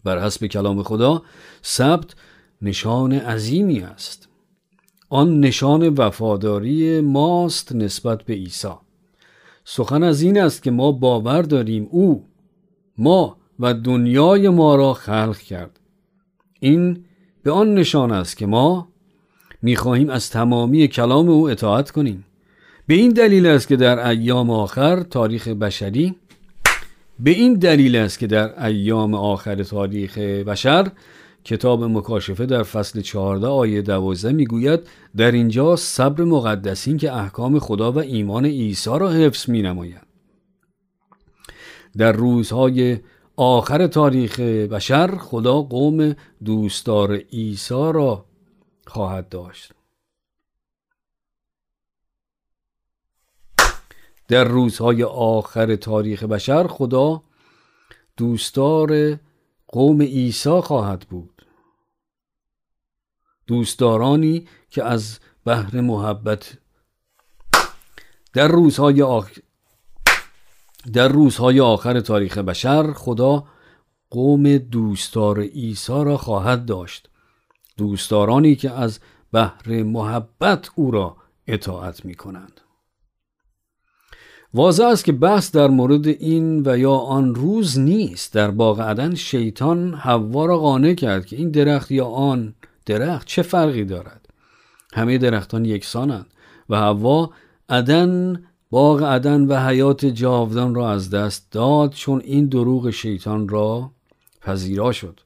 بر 0.05 0.25
حسب 0.25 0.47
کلام 0.47 0.83
خدا 0.83 1.23
سبت 1.63 2.15
نشان 2.63 3.13
عظیمی 3.13 3.81
است. 3.81 4.29
آن 5.09 5.41
نشان 5.41 5.89
وفاداری 5.89 7.01
ماست 7.01 7.75
نسبت 7.75 8.23
به 8.23 8.35
عیسی. 8.35 8.75
سخن 9.65 10.03
از 10.03 10.23
این 10.23 10.41
است 10.41 10.63
که 10.63 10.71
ما 10.71 10.93
باور 10.93 11.43
داریم 11.43 11.89
او 11.91 12.25
ما 12.99 13.37
و 13.59 13.75
دنیای 13.75 14.49
ما 14.49 14.75
را 14.75 14.95
خلق 14.95 15.39
کرد. 15.39 15.81
این 16.61 17.05
به 17.43 17.51
آن 17.51 17.75
نشان 17.75 18.13
است 18.13 18.37
که 18.37 18.47
ما 18.47 18.89
می‌خواهیم 19.63 20.11
از 20.11 20.31
تمامی 20.31 20.89
کلام 20.89 21.29
او 21.29 21.51
اطاعت 21.51 21.91
کنیم. 21.91 22.25
به 22.87 22.95
این 22.95 23.11
دلیل 23.11 23.47
است 23.47 23.69
که 23.69 23.77
در 23.77 24.09
ایام 24.09 24.51
آخر 24.51 25.03
تاریخ 25.03 25.49
بشری 25.49 26.15
به 27.19 27.31
این 27.31 27.55
دلیل 27.55 27.97
است 27.97 28.19
که 28.19 28.27
در 28.27 28.65
ایام 28.67 29.15
آخر 29.15 29.63
تاریخ 29.63 30.19
بشر 30.19 30.91
کتاب 31.45 31.85
مکاشفه 31.85 32.47
در 32.47 32.63
فصل 32.63 33.01
14 33.01 33.47
آیه 33.47 33.83
12 33.83 34.33
می‌گوید 34.33 34.81
در 35.17 35.33
اینجا 35.33 35.77
صبر 35.77 36.25
مقدسین 36.25 36.97
که 36.97 37.13
احکام 37.13 37.59
خدا 37.59 37.93
و 37.93 37.99
ایمان 37.99 38.47
عیسی 38.47 38.91
را 38.91 39.11
حفظ 39.11 39.49
می 39.49 39.63
نماید. 39.63 40.07
در 41.99 42.13
روزهای 42.13 42.99
آخر 43.37 43.87
تاریخ 43.87 44.41
بشر 44.41 45.17
خدا 45.17 45.63
قوم 45.63 46.15
دوستدار 46.45 47.17
عیسی 47.17 47.75
را 47.75 48.25
خواهد 48.87 49.29
داشت 49.29 49.73
در 54.33 54.45
روزهای 54.45 55.03
آخر 55.05 55.77
تاریخ 55.77 56.23
بشر 56.23 56.67
خدا 56.67 57.23
دوستدار 58.17 59.19
قوم 59.69 60.03
عیسی 60.03 60.61
خواهد 60.61 61.07
بود. 61.11 61.47
دوستدارانی 63.47 64.49
که 64.71 64.85
از 64.85 65.19
بحر 65.45 65.81
محبت 65.81 66.59
در 68.33 68.49
روزهای 68.49 69.03
آخر 69.03 69.41
در 70.93 71.09
روزهای 71.09 71.61
آخر 71.61 72.01
تاریخ 72.01 72.39
بشر 72.39 72.93
خدا 72.93 73.45
قوم 74.11 74.59
دوستدار 74.59 75.41
عیسی 75.41 76.05
را 76.05 76.17
خواهد 76.17 76.67
داشت. 76.67 77.09
دوستدارانی 77.77 78.57
که 78.57 78.71
از 78.71 79.01
بحر 79.33 79.83
محبت 79.83 80.71
او 80.75 80.91
را 80.91 81.17
اطاعت 81.47 82.05
می 82.05 82.15
کنند 82.15 82.62
واضح 84.55 84.85
است 84.85 85.05
که 85.05 85.13
بحث 85.13 85.51
در 85.51 85.69
مورد 85.69 86.07
این 86.07 86.63
و 86.67 86.79
یا 86.79 86.93
آن 86.93 87.35
روز 87.35 87.79
نیست. 87.79 88.35
در 88.35 88.51
باغ 88.51 88.81
عدن 88.81 89.15
شیطان 89.15 89.95
حوا 89.95 90.47
را 90.47 90.59
قانع 90.59 90.95
کرد 90.95 91.27
که 91.27 91.37
این 91.37 91.51
درخت 91.51 91.91
یا 91.91 92.07
آن 92.07 92.55
درخت 92.87 93.27
چه 93.27 93.43
فرقی 93.43 93.85
دارد؟ 93.85 94.29
همه 94.95 95.19
درختان 95.19 95.65
یکسانند 95.65 96.27
و 96.69 96.77
حوا 96.77 97.31
عدن 97.69 98.43
باغ 98.71 99.03
عدن 99.03 99.41
و 99.41 99.67
حیات 99.69 100.07
جاودان 100.07 100.75
را 100.75 100.91
از 100.91 101.11
دست 101.11 101.53
داد 101.53 101.91
چون 101.91 102.21
این 102.25 102.47
دروغ 102.47 102.91
شیطان 102.91 103.49
را 103.49 103.91
پذیرا 104.43 104.93
شد. 104.93 105.21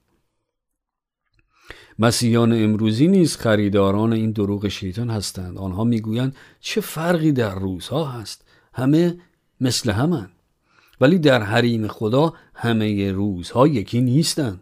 مسیحیان 1.99 2.53
امروزی 2.65 3.09
نیز 3.09 3.37
خریداران 3.37 4.13
این 4.13 4.31
دروغ 4.31 4.69
شیطان 4.69 5.11
هستند. 5.11 5.59
آنها 5.59 5.85
می‌گویند 5.85 6.37
چه 6.61 6.81
فرقی 6.81 7.33
در 7.33 7.55
روزها 7.55 8.05
هست؟ 8.05 8.46
همه 8.77 9.19
مثل 9.61 9.91
همن 9.91 10.29
ولی 11.01 11.19
در 11.19 11.43
حریم 11.43 11.89
خدا 11.89 12.35
همه 12.55 13.13
روزها 13.13 13.67
یکی 13.67 14.01
نیستند. 14.01 14.61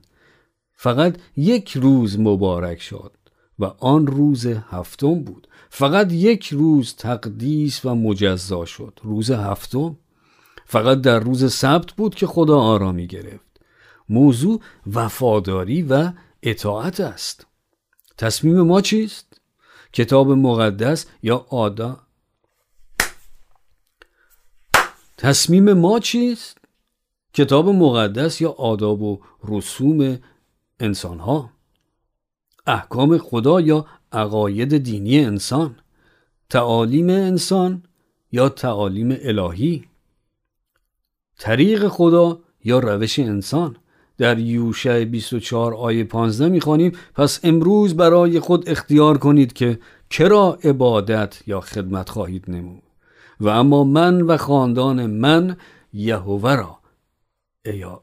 فقط 0.72 1.18
یک 1.36 1.76
روز 1.76 2.18
مبارک 2.18 2.82
شد 2.82 3.12
و 3.58 3.64
آن 3.64 4.06
روز 4.06 4.46
هفتم 4.46 5.14
بود. 5.14 5.48
فقط 5.70 6.12
یک 6.12 6.46
روز 6.46 6.94
تقدیس 6.94 7.84
و 7.84 7.94
مجزا 7.94 8.64
شد. 8.64 9.00
روز 9.02 9.30
هفتم. 9.30 9.96
فقط 10.66 11.00
در 11.00 11.18
روز 11.18 11.52
سبت 11.52 11.92
بود 11.92 12.14
که 12.14 12.26
خدا 12.26 12.58
آرامی 12.60 13.06
گرفت. 13.06 13.60
موضوع 14.08 14.60
وفاداری 14.92 15.82
و 15.82 16.12
اطاعت 16.42 17.00
است. 17.00 17.46
تصمیم 18.18 18.60
ما 18.60 18.80
چیست؟ 18.80 19.40
کتاب 19.92 20.30
مقدس 20.30 21.06
یا 21.22 21.46
آدا 21.48 22.03
تصمیم 25.18 25.72
ما 25.72 26.00
چیست؟ 26.00 26.58
کتاب 27.32 27.68
مقدس 27.68 28.40
یا 28.40 28.50
آداب 28.50 29.02
و 29.02 29.20
رسوم 29.48 30.18
انسان 30.80 31.18
ها 31.18 31.50
احکام 32.66 33.18
خدا 33.18 33.60
یا 33.60 33.86
عقاید 34.12 34.78
دینی 34.78 35.24
انسان؟ 35.24 35.76
تعالیم 36.50 37.10
انسان 37.10 37.82
یا 38.32 38.48
تعالیم 38.48 39.16
الهی؟ 39.20 39.84
طریق 41.38 41.88
خدا 41.88 42.38
یا 42.64 42.78
روش 42.78 43.18
انسان؟ 43.18 43.76
در 44.18 44.38
یوشع 44.38 45.04
24 45.04 45.74
آیه 45.74 46.04
15 46.04 46.48
می‌خوانیم 46.48 46.92
پس 47.14 47.40
امروز 47.42 47.96
برای 47.96 48.40
خود 48.40 48.68
اختیار 48.68 49.18
کنید 49.18 49.52
که 49.52 49.78
کرا 50.10 50.58
عبادت 50.64 51.42
یا 51.46 51.60
خدمت 51.60 52.08
خواهید 52.08 52.44
نمود؟ 52.48 52.83
و 53.40 53.48
اما 53.48 53.84
من 53.84 54.22
و 54.22 54.36
خاندان 54.36 55.06
من 55.06 55.56
یهوه 55.92 56.54
را 56.54 56.78
ایا 57.64 58.02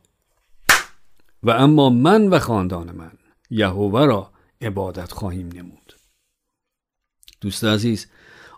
و 1.43 1.51
اما 1.51 1.89
من 1.89 2.27
و 2.27 2.39
خاندان 2.39 2.91
من 2.91 3.11
یهوه 3.49 4.05
را 4.05 4.31
عبادت 4.61 5.11
خواهیم 5.11 5.49
نمود. 5.55 5.93
دوست 7.41 7.63
عزیز 7.63 8.07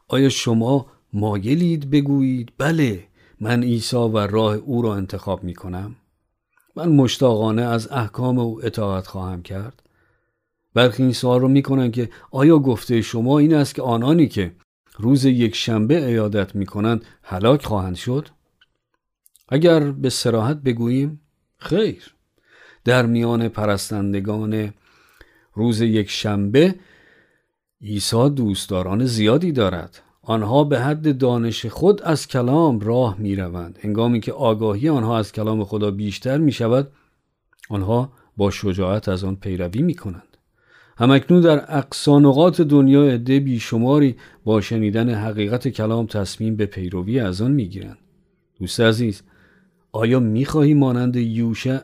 آیا 0.08 0.30
شما 0.30 0.86
مایلید 1.14 1.90
بگویید 1.90 2.54
بله 2.58 3.08
من 3.40 3.64
عیسی 3.64 3.96
و 3.96 4.18
راه 4.18 4.56
او 4.56 4.82
را 4.82 4.96
انتخاب 4.96 5.44
می 5.44 5.54
کنم؟ 5.54 5.96
من 6.76 6.90
مشتاقانه 6.90 7.62
از 7.62 7.92
احکام 7.92 8.40
او 8.40 8.66
اطاعت 8.66 9.08
خواهم 9.08 9.42
کرد. 9.42 9.84
برخی 10.74 11.04
این 11.04 11.14
سوال 11.14 11.42
رو 11.42 11.48
می‌کنن 11.48 11.92
که 11.92 12.10
آیا 12.32 12.60
گفته 12.60 13.02
شما 13.02 13.40
این 13.40 13.54
است 13.54 13.76
که 13.76 13.82
آنانی 13.82 14.28
که 14.28 14.56
روز 14.98 15.26
یک 15.26 15.56
شنبه 15.56 16.06
ایادت 16.06 16.56
می‌کنند 16.56 17.06
هلاک 17.24 17.66
خواهند 17.66 17.96
شد؟ 17.96 18.28
اگر 19.50 19.92
به 19.92 20.10
سراحت 20.10 20.58
بگوییم 20.58 21.22
خیر. 21.58 22.16
در 22.86 23.06
میان 23.06 23.48
پرستندگان 23.48 24.74
روز 25.54 25.82
یک 25.82 26.10
شنبه 26.10 26.76
عیسی 27.82 28.30
دوستداران 28.30 29.06
زیادی 29.06 29.52
دارد. 29.52 30.02
آنها 30.26 30.64
به 30.64 30.80
حد 30.80 31.18
دانش 31.18 31.66
خود 31.66 32.02
از 32.02 32.28
کلام 32.28 32.80
راه 32.80 33.16
می 33.20 33.36
روند 33.36 33.80
هنگامی 33.82 34.20
که 34.20 34.32
آگاهی 34.32 34.90
آنها 34.90 35.18
از 35.18 35.32
کلام 35.32 35.64
خدا 35.64 35.92
بیشتر 35.92 36.38
می 36.38 36.52
شود 36.52 36.92
آنها 37.70 38.12
با 38.38 38.52
شجاعت 38.52 39.10
از 39.10 39.24
آن 39.24 39.36
پیروی 39.36 39.82
می 39.82 39.94
کنند 39.94 40.33
همکنون 40.98 41.42
در 41.42 41.78
اقصانقات 41.78 42.62
دنیا 42.62 43.04
عده 43.04 43.40
بیشماری 43.40 44.16
با 44.44 44.62
شنیدن 44.62 45.10
حقیقت 45.10 45.68
کلام 45.68 46.06
تصمیم 46.06 46.56
به 46.56 46.66
پیروی 46.66 47.20
از 47.20 47.42
آن 47.42 47.52
می 47.52 47.68
گیرند 47.68 47.98
دوست 48.60 48.80
عزیز 48.80 49.22
آیا 49.92 50.20
می 50.20 50.46
خواهی 50.46 50.74
مانند 50.74 51.16
یوشع 51.16 51.80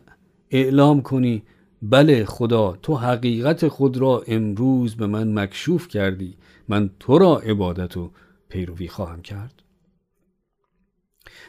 اعلام 0.50 1.02
کنی 1.02 1.44
بله 1.82 2.26
خدا 2.26 2.78
تو 2.82 2.96
حقیقت 2.96 3.68
خود 3.68 3.98
را 3.98 4.24
امروز 4.28 4.96
به 4.96 5.08
من 5.08 5.40
مکشوف 5.40 5.88
کردی 5.88 6.38
من 6.68 6.90
تو 7.00 7.18
را 7.18 7.38
عبادت 7.40 7.98
و 7.98 8.12
پیروی 8.50 8.88
خواهم 8.88 9.22
کرد 9.22 9.64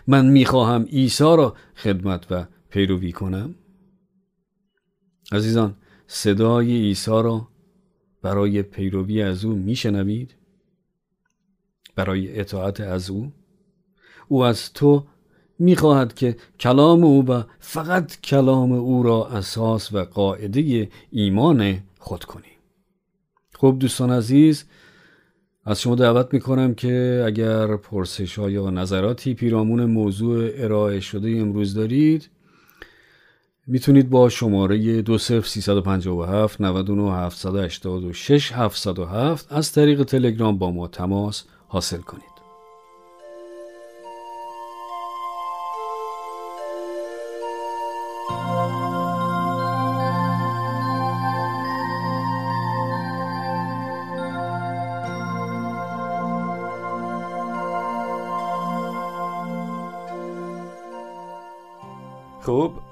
من 0.07 0.27
می‌خواهم 0.27 0.83
عیسی 0.83 1.25
را 1.25 1.55
خدمت 1.77 2.33
و 2.33 2.47
پیروی 2.71 3.13
کنم. 3.13 3.55
عزیزان 5.33 5.77
صدای 6.13 6.67
عیسی 6.67 7.11
را 7.11 7.49
برای 8.23 8.63
پیروی 8.63 9.23
از 9.23 9.45
او 9.45 9.53
میشنوید؟ 9.53 10.35
برای 11.95 12.41
اطاعت 12.41 12.81
از 12.81 13.11
او؟ 13.11 13.33
او 14.29 14.45
از 14.45 14.73
تو 14.73 15.05
می‌خواهد 15.59 16.15
که 16.15 16.37
کلام 16.61 17.05
او 17.05 17.27
و 17.27 17.43
فقط 17.61 18.21
کلام 18.21 18.73
او 18.73 19.03
را 19.03 19.27
اساس 19.27 19.93
و 19.93 20.05
قاعده 20.05 20.89
ایمان 21.11 21.79
خود 21.99 22.25
کنی. 22.25 22.53
خب 23.55 23.77
دوستان 23.81 24.11
عزیز 24.11 24.65
از 25.65 25.81
شما 25.81 25.95
دعوت 25.95 26.35
می‌کنم 26.35 26.75
که 26.75 27.23
اگر 27.27 27.77
پرسش 27.77 28.39
ها 28.39 28.51
یا 28.51 28.71
نظراتی 28.71 29.35
پیرامون 29.35 29.85
موضوع 29.85 30.51
ارائه 30.55 31.01
شده 31.01 31.31
امروز 31.31 31.75
دارید 31.75 32.31
می‌تونید 33.71 34.11
با 34.11 34.29
شماره 34.29 35.03
20357 35.03 36.61
99 36.61 37.13
786 37.13 38.53
707 38.53 39.47
از 39.51 39.73
طریق 39.73 40.03
تلگرام 40.03 40.59
با 40.59 40.71
ما 40.71 40.89
تماس 40.89 41.45
حاصل 41.69 41.99
کنید. 41.99 42.30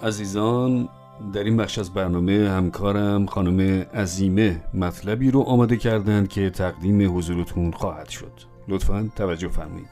عزیزان 0.08 0.88
در 1.32 1.44
این 1.44 1.56
بخش 1.56 1.78
از 1.78 1.94
برنامه 1.94 2.50
همکارم 2.50 3.26
خانم 3.26 3.86
عزیمه 3.94 4.62
مطلبی 4.74 5.30
رو 5.30 5.40
آماده 5.40 5.76
کردند 5.76 6.28
که 6.28 6.50
تقدیم 6.50 7.18
حضورتون 7.18 7.70
خواهد 7.70 8.08
شد. 8.08 8.32
لطفا 8.68 9.10
توجه 9.16 9.48
فرمایید. 9.48 9.88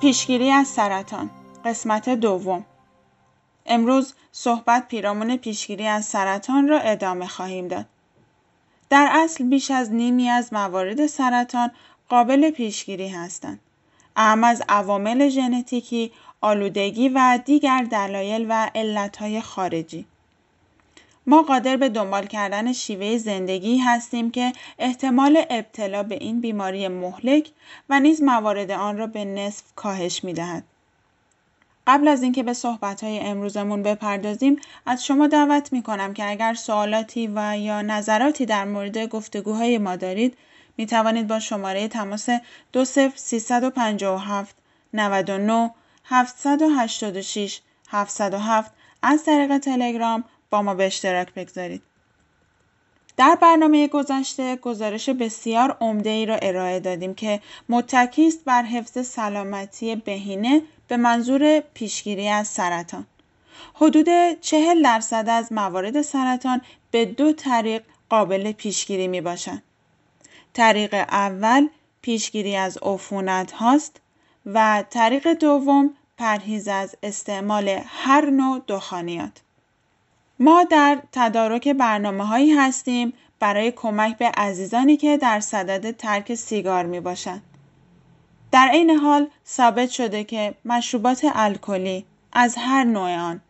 پیشگیری 0.00 0.50
از 0.50 0.66
سرطان. 0.66 1.30
قسمت 1.64 2.08
دوم 2.08 2.64
امروز 3.66 4.14
صحبت 4.32 4.88
پیرامون 4.88 5.36
پیشگیری 5.36 5.86
از 5.86 6.04
سرطان 6.04 6.68
را 6.68 6.78
ادامه 6.78 7.26
خواهیم 7.26 7.68
داد. 7.68 7.86
در 8.90 9.08
اصل 9.12 9.44
بیش 9.44 9.70
از 9.70 9.92
نیمی 9.92 10.28
از 10.28 10.52
موارد 10.52 11.06
سرطان 11.06 11.70
قابل 12.08 12.50
پیشگیری 12.50 13.08
هستند. 13.08 13.60
اهم 14.16 14.44
از 14.44 14.62
عوامل 14.68 15.28
ژنتیکی، 15.28 16.12
آلودگی 16.40 17.08
و 17.08 17.38
دیگر 17.44 17.86
دلایل 17.90 18.46
و 18.48 18.70
علتهای 18.74 19.40
خارجی. 19.40 20.06
ما 21.26 21.42
قادر 21.42 21.76
به 21.76 21.88
دنبال 21.88 22.26
کردن 22.26 22.72
شیوه 22.72 23.18
زندگی 23.18 23.78
هستیم 23.78 24.30
که 24.30 24.52
احتمال 24.78 25.44
ابتلا 25.50 26.02
به 26.02 26.14
این 26.14 26.40
بیماری 26.40 26.88
مهلک 26.88 27.50
و 27.90 28.00
نیز 28.00 28.22
موارد 28.22 28.70
آن 28.70 28.98
را 28.98 29.06
به 29.06 29.24
نصف 29.24 29.64
کاهش 29.76 30.24
می 30.24 30.32
دهد. 30.32 30.64
قبل 31.86 32.08
از 32.08 32.22
اینکه 32.22 32.42
به 32.42 32.54
های 33.02 33.20
امروزمون 33.20 33.82
بپردازیم 33.82 34.60
از 34.86 35.04
شما 35.04 35.26
دعوت 35.26 35.72
می 35.72 35.82
کنم 35.82 36.14
که 36.14 36.30
اگر 36.30 36.54
سوالاتی 36.54 37.30
و 37.34 37.58
یا 37.58 37.82
نظراتی 37.82 38.46
در 38.46 38.64
مورد 38.64 38.98
گفتگوهای 38.98 39.78
ما 39.78 39.96
دارید 39.96 40.36
می 40.76 40.86
توانید 40.86 41.26
با 41.26 41.40
شماره 41.40 41.88
تماس 41.88 42.28
20357 42.72 44.56
99 44.94 45.70
786 46.04 47.60
707 47.88 48.72
از 49.02 49.24
طریق 49.24 49.58
تلگرام 49.58 50.24
با 50.50 50.62
ما 50.62 50.74
به 50.74 50.86
اشتراک 50.86 51.34
بگذارید. 51.34 51.82
در 53.16 53.38
برنامه 53.40 53.88
گذشته 53.88 54.56
گزارش 54.56 55.08
بسیار 55.08 55.76
عمده 55.80 56.10
ای 56.10 56.26
را 56.26 56.36
ارائه 56.36 56.80
دادیم 56.80 57.14
که 57.14 57.40
متکی 57.68 58.26
است 58.26 58.44
بر 58.44 58.62
حفظ 58.62 59.06
سلامتی 59.06 59.96
بهینه 59.96 60.62
به 60.88 60.96
منظور 60.96 61.60
پیشگیری 61.60 62.28
از 62.28 62.48
سرطان. 62.48 63.06
حدود 63.74 64.08
چهل 64.40 64.82
درصد 64.82 65.28
از 65.28 65.52
موارد 65.52 66.02
سرطان 66.02 66.60
به 66.90 67.04
دو 67.04 67.32
طریق 67.32 67.82
قابل 68.08 68.52
پیشگیری 68.52 69.08
می 69.08 69.20
باشند. 69.20 69.62
طریق 70.52 70.94
اول 70.94 71.68
پیشگیری 72.02 72.56
از 72.56 72.78
عفونت 72.82 73.52
هاست 73.52 74.00
و 74.46 74.84
طریق 74.90 75.32
دوم 75.32 75.94
پرهیز 76.18 76.68
از 76.68 76.96
استعمال 77.02 77.80
هر 77.86 78.30
نوع 78.30 78.62
دخانیات. 78.66 79.40
ما 80.38 80.64
در 80.64 81.02
تدارک 81.12 81.68
برنامه 81.68 82.26
هایی 82.26 82.52
هستیم 82.52 83.12
برای 83.38 83.72
کمک 83.72 84.18
به 84.18 84.26
عزیزانی 84.36 84.96
که 84.96 85.16
در 85.16 85.40
صدد 85.40 85.90
ترک 85.90 86.34
سیگار 86.34 86.86
می 86.86 87.00
باشند. 87.00 87.42
در 88.54 88.70
این 88.72 88.90
حال 88.90 89.26
ثابت 89.46 89.90
شده 89.90 90.24
که 90.24 90.54
مشروبات 90.64 91.26
الکلی 91.34 92.04
از 92.32 92.54
هر 92.58 92.84
نوع 92.84 93.16
آن 93.16 93.40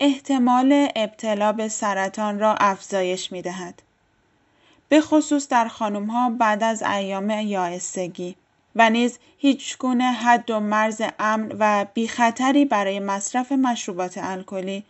احتمال 0.00 0.88
ابتلا 0.96 1.52
به 1.52 1.68
سرطان 1.68 2.38
را 2.38 2.54
افزایش 2.54 3.32
می 3.32 3.42
دهد. 3.42 3.82
به 4.88 5.00
خصوص 5.00 5.48
در 5.48 5.68
خانم 5.68 6.06
ها 6.06 6.30
بعد 6.30 6.62
از 6.62 6.82
ایام 6.82 7.30
یائسگی 7.30 8.36
و 8.76 8.90
نیز 8.90 9.18
هیچ 9.38 9.78
گونه 9.78 10.04
حد 10.04 10.50
و 10.50 10.60
مرز 10.60 11.02
امن 11.18 11.56
و 11.58 11.86
بی 11.94 12.08
خطری 12.08 12.64
برای 12.64 13.00
مصرف 13.00 13.52
مشروبات 13.52 14.18
الکلی 14.18 14.84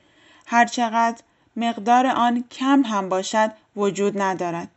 هرچقدر 0.47 1.23
مقدار 1.57 2.07
آن 2.07 2.45
کم 2.51 2.83
هم 2.83 3.09
باشد 3.09 3.51
وجود 3.77 4.23
ندارد. 4.23 4.69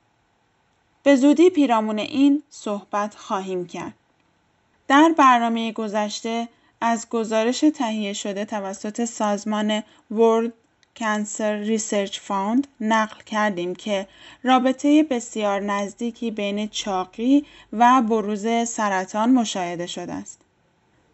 به 1.04 1.16
زودی 1.16 1.50
پیرامون 1.50 2.00
این 2.00 2.44
صحبت 2.50 3.16
خواهیم 3.16 3.68
کرد. 3.68 3.94
در 4.88 5.14
برنامه 5.18 5.72
گذشته 5.72 6.48
از 6.82 7.10
گزارش 7.10 7.60
تهیه 7.60 8.14
شده 8.14 8.46
توسط 8.46 9.06
سازمان 9.06 9.84
World 10.14 10.52
Cancer 11.00 11.68
Research 11.68 12.16
Fund 12.28 12.68
نقل 12.82 13.24
کردیم 13.26 13.76
که 13.76 14.08
رابطه 14.44 15.04
بسیار 15.04 15.60
نزدیکی 15.60 16.32
بین 16.32 16.68
چاقی 16.68 17.46
و 17.74 18.02
بروز 18.02 18.70
سرطان 18.70 19.32
مشاهده 19.32 19.88
شده 19.88 20.14
است. 20.14 20.42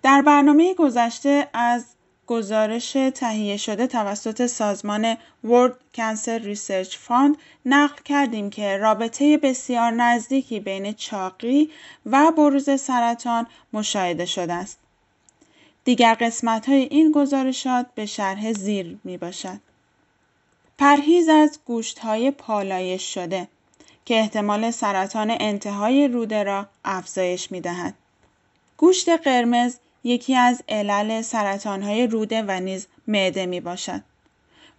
در 0.03 0.21
برنامه 0.21 0.73
گذشته 0.73 1.47
از 1.53 1.85
گزارش 2.29 2.91
تهیه 2.91 3.57
شده 3.57 3.87
توسط 3.87 4.45
سازمان 4.45 5.15
World 5.45 5.97
Cancer 5.97 6.43
Research 6.43 6.93
Fund 7.07 7.37
نقل 7.65 8.03
کردیم 8.05 8.49
که 8.49 8.77
رابطه 8.77 9.37
بسیار 9.37 9.91
نزدیکی 9.91 10.59
بین 10.59 10.93
چاقی 10.93 11.69
و 12.05 12.31
بروز 12.31 12.81
سرطان 12.81 13.47
مشاهده 13.73 14.25
شده 14.25 14.53
است. 14.53 14.79
دیگر 15.83 16.17
قسمت 16.21 16.69
های 16.69 16.81
این 16.81 17.11
گزارشات 17.11 17.85
به 17.95 18.05
شرح 18.05 18.53
زیر 18.53 18.97
می 19.03 19.17
باشد. 19.17 19.59
پرهیز 20.77 21.29
از 21.29 21.59
گوشت 21.65 21.99
های 21.99 22.31
پالایش 22.31 23.13
شده 23.13 23.47
که 24.05 24.15
احتمال 24.15 24.71
سرطان 24.71 25.37
انتهای 25.39 26.07
روده 26.07 26.43
را 26.43 26.67
افزایش 26.85 27.51
می 27.51 27.61
دهد. 27.61 27.93
گوشت 28.77 29.09
قرمز 29.09 29.77
یکی 30.03 30.35
از 30.35 30.63
علل 30.69 31.21
سرطان 31.21 31.83
های 31.83 32.07
روده 32.07 32.43
و 32.47 32.51
نیز 32.51 32.87
معده 33.07 33.45
می 33.45 33.59
باشد. 33.59 34.01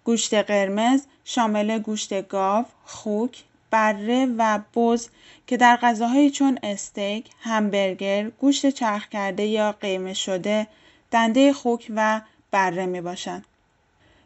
گوشت 0.05 0.35
قرمز 0.35 1.03
شامل 1.25 1.79
گوشت 1.79 2.29
گاو، 2.29 2.65
خوک، 2.85 3.43
بره 3.71 4.27
و 4.39 4.59
بز 4.75 5.09
که 5.47 5.57
در 5.57 5.77
غذاهایی 5.77 6.31
چون 6.31 6.59
استیک، 6.63 7.31
همبرگر، 7.41 8.31
گوشت 8.31 8.71
چرخ 8.71 9.09
کرده 9.09 9.43
یا 9.43 9.73
قیمه 9.73 10.15
شده، 10.15 10.67
دنده 11.11 11.53
خوک 11.53 11.93
و 11.95 12.21
بره 12.51 12.87
می 12.87 13.01
باشند. 13.01 13.45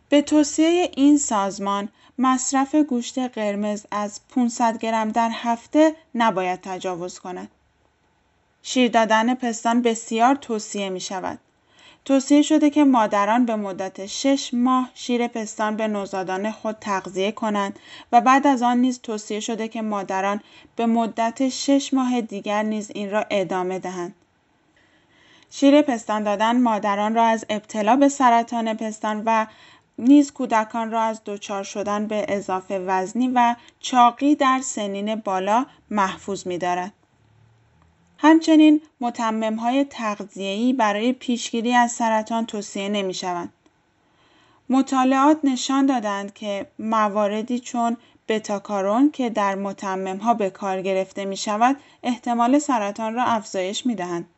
به 0.09 0.23
توصیه 0.23 0.91
این 0.97 1.19
سازمان 1.19 1.89
مصرف 2.19 2.75
گوشت 2.75 3.19
قرمز 3.19 3.87
از 3.91 4.21
500 4.29 4.79
گرم 4.79 5.13
در 5.13 5.31
هفته 5.33 5.95
نباید 6.15 6.61
تجاوز 6.61 7.19
کند. 7.19 7.49
شیر 8.67 8.91
دادن 8.91 9.35
پستان 9.35 9.83
بسیار 9.83 10.35
توصیه 10.35 10.89
می 10.89 11.01
شود. 11.01 11.39
توصیه 12.05 12.43
شده 12.43 12.71
که 12.71 12.85
مادران 12.85 13.47
به 13.47 13.57
مدت 13.57 14.07
6 14.07 14.55
ماه 14.55 14.91
شیر 14.95 15.29
پستان 15.29 15.77
به 15.77 15.89
نوزادان 15.89 16.51
خود 16.51 16.77
تغذیه 16.81 17.33
کنند 17.33 17.79
و 18.13 18.21
بعد 18.21 18.47
از 18.47 18.63
آن 18.63 18.79
نیز 18.79 19.01
توصیه 19.01 19.41
شده 19.41 19.69
که 19.69 19.83
مادران 19.83 20.41
به 20.77 20.87
مدت 20.87 21.49
6 21.49 21.95
ماه 21.95 22.21
دیگر 22.21 22.63
نیز 22.63 22.91
این 22.95 23.11
را 23.11 23.27
ادامه 23.31 23.79
دهند. 23.79 24.15
شیر 25.51 25.83
پستان 25.83 26.23
دادن 26.23 26.61
مادران 26.61 27.15
را 27.15 27.25
از 27.25 27.45
ابتلا 27.51 27.97
به 27.97 28.09
سرطان 28.09 28.75
پستان 28.75 29.23
و 29.27 29.47
نیز 29.99 30.33
کودکان 30.33 30.91
را 30.91 31.03
از 31.03 31.21
دچار 31.25 31.63
شدن 31.63 32.07
به 32.07 32.27
اضافه 32.29 32.79
وزنی 32.79 33.29
و 33.29 33.55
چاقی 33.81 34.35
در 34.35 34.61
سنین 34.63 35.15
بالا 35.15 35.67
محفوظ 35.91 36.47
می 36.47 36.59
دارد. 36.59 36.93
همچنین 38.25 38.81
های 39.59 39.85
تغذیه‌ای 39.85 40.73
برای 40.73 41.13
پیشگیری 41.13 41.75
از 41.75 41.93
سرطان 41.93 42.47
توصیه 42.47 42.89
نمی‌شوند. 42.89 43.53
مطالعات 44.69 45.39
نشان 45.45 45.87
دادند 45.87 46.35
که 46.35 46.67
مواردی 46.79 47.59
چون 47.59 47.97
بتاکارون 48.29 49.11
که 49.11 49.31
در 49.31 49.59
ها 50.23 50.35
به 50.35 50.51
کار 50.51 50.83
گرفته 50.83 51.25
می 51.25 51.37
شود 51.37 51.77
احتمال 52.03 52.59
سرطان 52.59 53.15
را 53.15 53.23
افزایش 53.25 53.87
می 53.87 53.95
دهند. 53.95 54.29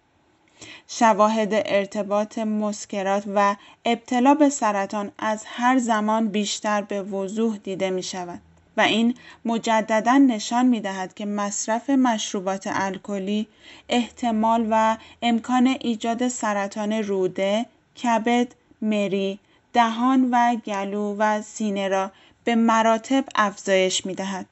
شواهد 0.89 1.49
ارتباط 1.53 2.39
مسکرات 2.39 3.25
و 3.35 3.57
ابتلا 3.85 4.35
به 4.35 4.49
سرطان 4.49 5.13
از 5.19 5.43
هر 5.47 5.79
زمان 5.79 6.29
بیشتر 6.29 6.83
به 6.83 7.03
وضوح 7.03 7.57
دیده 7.57 7.91
می 7.91 8.03
شود. 8.03 8.41
و 8.77 8.81
این 8.81 9.15
مجددا 9.45 10.19
نشان 10.19 10.67
می 10.67 10.81
دهد 10.81 11.15
که 11.15 11.27
مصرف 11.27 11.91
مشروبات 11.91 12.69
الکلی 12.73 13.47
احتمال 13.89 14.67
و 14.71 14.97
امکان 15.23 15.67
ایجاد 15.67 16.29
سرطان 16.29 16.93
روده، 16.93 17.67
کبد، 18.03 18.55
مری، 18.83 19.39
دهان 19.73 20.29
و 20.31 20.55
گلو 20.55 21.17
و 21.19 21.43
سینه 21.43 21.89
را 21.89 22.13
به 22.45 22.55
مراتب 22.55 23.25
افزایش 23.35 24.07
می 24.07 24.15
دهد. 24.15 24.47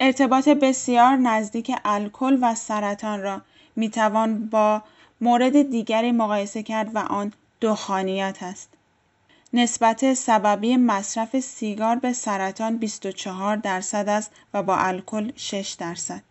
ارتباط 0.00 0.48
بسیار 0.48 1.16
نزدیک 1.16 1.72
الکل 1.84 2.38
و 2.40 2.54
سرطان 2.54 3.22
را 3.22 3.42
می 3.76 3.90
توان 3.90 4.46
با 4.46 4.82
مورد 5.20 5.70
دیگری 5.70 6.12
مقایسه 6.12 6.62
کرد 6.62 6.94
و 6.94 6.98
آن 6.98 7.32
دخانیات 7.60 8.42
است. 8.42 8.68
نسبت 9.56 10.14
سببی 10.14 10.76
مصرف 10.76 11.40
سیگار 11.40 11.96
به 11.96 12.12
سرطان 12.12 12.76
24 12.76 13.56
درصد 13.56 14.08
است 14.08 14.30
و 14.54 14.62
با 14.62 14.76
الکل 14.76 15.32
6 15.36 15.76
درصد. 15.78 16.22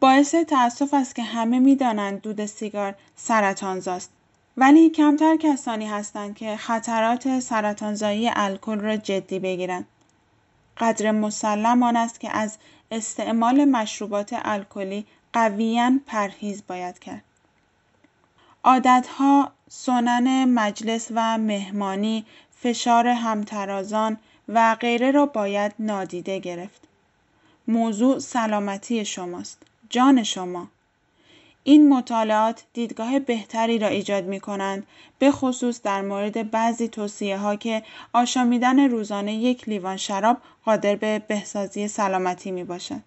باعث 0.00 0.34
تأسف 0.34 0.94
است 0.94 1.14
که 1.14 1.22
همه 1.22 1.58
می‌دانند 1.58 2.20
دود 2.20 2.46
سیگار 2.46 2.94
سرطانزاست 3.16 4.10
ولی 4.56 4.90
کمتر 4.90 5.36
کسانی 5.36 5.86
هستند 5.86 6.36
که 6.36 6.56
خطرات 6.56 7.40
سرطانزایی 7.40 8.30
الکل 8.34 8.80
را 8.80 8.96
جدی 8.96 9.38
بگیرند. 9.38 9.86
قدر 10.78 11.10
مسلم 11.10 11.82
آن 11.82 11.96
است 11.96 12.20
که 12.20 12.36
از 12.36 12.58
استعمال 12.90 13.64
مشروبات 13.64 14.40
الکلی 14.44 15.06
قویا 15.32 15.92
پرهیز 16.06 16.62
باید 16.66 16.98
کرد. 16.98 17.24
عادتها 18.64 19.52
سنن 19.68 20.44
مجلس 20.44 21.08
و 21.14 21.38
مهمانی، 21.38 22.24
فشار 22.62 23.06
همترازان 23.06 24.16
و 24.48 24.74
غیره 24.80 25.10
را 25.10 25.26
باید 25.26 25.72
نادیده 25.78 26.38
گرفت. 26.38 26.80
موضوع 27.68 28.18
سلامتی 28.18 29.04
شماست. 29.04 29.62
جان 29.90 30.22
شما. 30.22 30.68
این 31.64 31.88
مطالعات 31.88 32.64
دیدگاه 32.72 33.18
بهتری 33.18 33.78
را 33.78 33.88
ایجاد 33.88 34.24
می 34.24 34.40
کنند 34.40 34.86
به 35.18 35.30
خصوص 35.30 35.82
در 35.82 36.02
مورد 36.02 36.50
بعضی 36.50 36.88
توصیه 36.88 37.38
ها 37.38 37.56
که 37.56 37.82
آشامیدن 38.12 38.80
روزانه 38.80 39.34
یک 39.34 39.68
لیوان 39.68 39.96
شراب 39.96 40.36
قادر 40.64 40.96
به 40.96 41.18
بهسازی 41.18 41.88
سلامتی 41.88 42.50
می 42.50 42.64
باشد. 42.64 43.00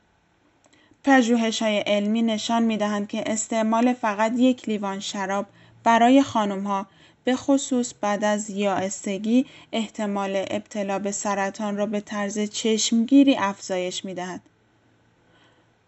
پژوهش 1.04 1.62
های 1.62 1.80
علمی 1.80 2.22
نشان 2.22 2.64
می 2.64 2.78
دهند 2.78 3.08
که 3.08 3.24
استعمال 3.26 3.94
فقط 3.94 4.34
یک 4.38 4.70
لیوان 4.70 5.00
شراب 5.00 5.46
برای 5.84 6.20
ها 6.20 6.88
به 7.24 7.36
خصوص 7.36 7.94
بعد 8.02 8.24
از 8.24 8.50
یائستگی 8.50 9.46
احتمال 9.72 10.46
ابتلا 10.50 11.00
به 11.00 11.12
سرطان 11.12 11.78
را 11.78 11.86
به 11.86 12.00
طرز 12.00 12.40
چشمگیری 12.40 13.36
افزایش 13.38 14.06
می 14.06 14.14
دهد. 14.14 14.42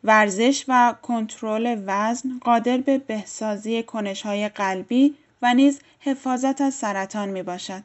ورزش 0.04 0.66
و 0.68 0.96
کنترل 1.02 1.84
وزن 1.86 2.40
قادر 2.42 2.78
به 2.78 2.98
بهسازی 2.98 3.86
های 4.24 4.50
قلبی 4.50 5.16
و 5.42 5.54
نیز 5.54 5.80
حفاظت 6.00 6.62
از 6.62 6.74
سرطان 6.74 7.30
می 7.30 7.44
باشد. 7.44 7.84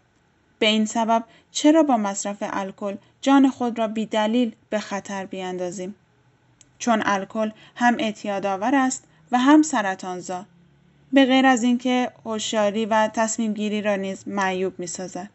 به 0.58 0.66
این 0.66 0.86
سبب 0.86 1.24
چرا 1.50 1.82
با 1.82 1.96
مصرف 1.96 2.36
الکل 2.40 2.96
جان 3.20 3.50
خود 3.50 3.78
را 3.78 3.86
دلیل 3.86 4.54
به 4.70 4.78
خطر 4.78 5.26
بیاندازیم؟ 5.26 5.94
چون 6.78 7.02
الکل 7.06 7.50
هم 7.76 7.96
اعتیادآور 7.98 8.74
است 8.74 9.04
و 9.32 9.38
هم 9.38 9.62
سرطانزا 9.62 10.46
به 11.12 11.24
غیر 11.24 11.46
از 11.46 11.62
اینکه 11.62 12.10
هوشیاری 12.24 12.86
و 12.86 13.08
تصمیم 13.08 13.54
گیری 13.54 13.82
را 13.82 13.96
نیز 13.96 14.28
معیوب 14.28 14.78
می 14.78 14.86
سازد. 14.86 15.30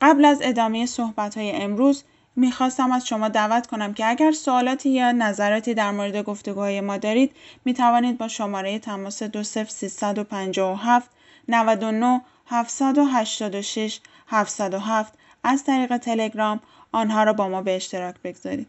قبل 0.00 0.24
از 0.24 0.38
ادامه 0.42 0.86
صحبت 0.86 1.38
های 1.38 1.50
امروز 1.52 2.04
می‌خواستم 2.36 2.92
از 2.92 3.06
شما 3.06 3.28
دعوت 3.28 3.66
کنم 3.66 3.94
که 3.94 4.06
اگر 4.06 4.32
سوالاتی 4.32 4.90
یا 4.90 5.12
نظراتی 5.12 5.74
در 5.74 5.90
مورد 5.90 6.22
گفتگوهای 6.22 6.80
ما 6.80 6.96
دارید 6.96 7.32
می 7.64 7.74
توانید 7.74 8.18
با 8.18 8.28
شماره 8.28 8.78
تماس 8.78 9.22
20357 9.22 11.10
99 11.48 12.20
786 12.46 14.00
707 14.28 15.14
از 15.42 15.64
طریق 15.64 15.96
تلگرام 15.96 16.60
آنها 16.92 17.22
را 17.22 17.32
با 17.32 17.48
ما 17.48 17.62
به 17.62 17.76
اشتراک 17.76 18.14
بگذارید. 18.24 18.66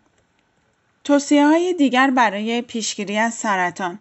توصیه 1.04 1.46
های 1.46 1.74
دیگر 1.74 2.12
برای 2.12 2.62
پیشگیری 2.62 3.18
از 3.18 3.34
سرطان 3.34 4.00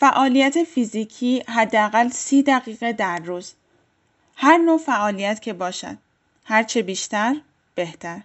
فعالیت 0.00 0.64
فیزیکی 0.64 1.42
حداقل 1.48 2.08
سی 2.08 2.42
دقیقه 2.42 2.92
در 2.92 3.18
روز. 3.18 3.54
هر 4.36 4.58
نوع 4.58 4.78
فعالیت 4.78 5.42
که 5.42 5.52
باشد. 5.52 5.98
هرچه 6.44 6.82
بیشتر 6.82 7.36
بهتر. 7.74 8.20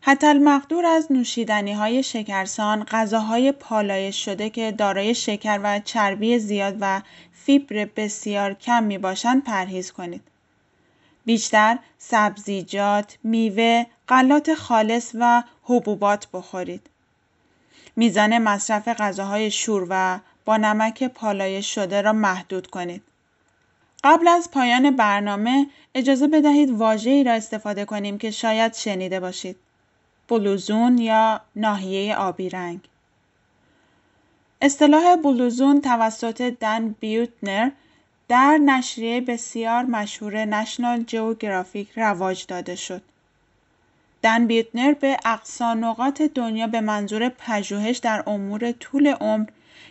حتی 0.00 0.26
المقدور 0.26 0.86
از 0.86 1.12
نوشیدنی 1.12 1.72
های 1.72 2.02
شکرسان، 2.02 2.84
غذاهای 2.84 3.52
پالایش 3.52 4.24
شده 4.24 4.50
که 4.50 4.72
دارای 4.72 5.14
شکر 5.14 5.60
و 5.62 5.80
چربی 5.80 6.38
زیاد 6.38 6.76
و 6.80 7.02
فیبر 7.32 7.84
بسیار 7.96 8.54
کم 8.54 8.82
می 8.82 8.98
باشند 8.98 9.44
پرهیز 9.44 9.92
کنید. 9.92 10.22
بیشتر 11.24 11.78
سبزیجات، 11.98 13.18
میوه، 13.24 13.86
غلات 14.08 14.54
خالص 14.54 15.10
و 15.14 15.42
حبوبات 15.62 16.28
بخورید. 16.32 16.86
میزان 17.96 18.38
مصرف 18.38 18.88
غذاهای 18.88 19.50
شور 19.50 19.86
و 19.90 20.18
با 20.44 20.56
نمک 20.56 21.04
پالایش 21.04 21.74
شده 21.74 22.02
را 22.02 22.12
محدود 22.12 22.66
کنید. 22.66 23.02
قبل 24.04 24.28
از 24.28 24.50
پایان 24.50 24.96
برنامه 24.96 25.66
اجازه 25.94 26.28
بدهید 26.28 26.70
واژه‌ای 26.70 27.24
را 27.24 27.32
استفاده 27.32 27.84
کنیم 27.84 28.18
که 28.18 28.30
شاید 28.30 28.74
شنیده 28.74 29.20
باشید. 29.20 29.56
بلوزون 30.28 30.98
یا 30.98 31.40
ناحیه 31.56 32.16
آبی 32.16 32.48
رنگ. 32.48 32.80
اصطلاح 34.62 35.16
بلوزون 35.16 35.80
توسط 35.80 36.42
دن 36.42 36.88
بیوتنر 37.00 37.70
در 38.28 38.58
نشریه 38.58 39.20
بسیار 39.20 39.84
مشهور 39.84 40.44
نشنال 40.44 41.02
جئوگرافیک 41.02 41.90
رواج 41.96 42.46
داده 42.46 42.76
شد. 42.76 43.02
دن 44.22 44.46
بیوتنر 44.46 44.92
به 44.92 45.16
اقصا 45.24 45.74
نقاط 45.74 46.22
دنیا 46.22 46.66
به 46.66 46.80
منظور 46.80 47.28
پژوهش 47.28 47.98
در 47.98 48.24
امور 48.26 48.72
طول 48.72 49.06
عمر 49.06 49.48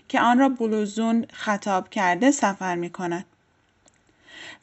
که 0.08 0.22
آن 0.22 0.40
را 0.40 0.50
بلوزون 0.50 1.26
خطاب 1.34 1.90
کرده 1.90 2.32
سفر 2.32 2.76
می 2.76 2.90
کند. 2.90 3.26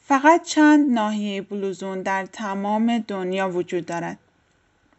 فقط 0.07 0.43
چند 0.43 0.91
ناحیه 0.91 1.41
بلوزون 1.41 2.01
در 2.01 2.25
تمام 2.25 2.97
دنیا 2.97 3.49
وجود 3.49 3.85
دارد. 3.85 4.17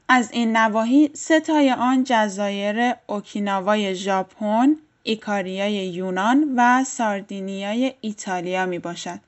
از 0.09 0.31
این 0.33 0.57
نواحی 0.57 1.11
ستای 1.15 1.73
آن 1.73 2.05
جزایر 2.05 2.95
اوکیناوای 3.07 3.95
ژاپن، 3.95 4.77
ایکاریای 5.03 5.73
یونان 5.73 6.55
و 6.57 6.85
ساردینیای 6.85 7.95
ایتالیا 8.01 8.67
می 8.67 8.79
باشد. 8.79 9.21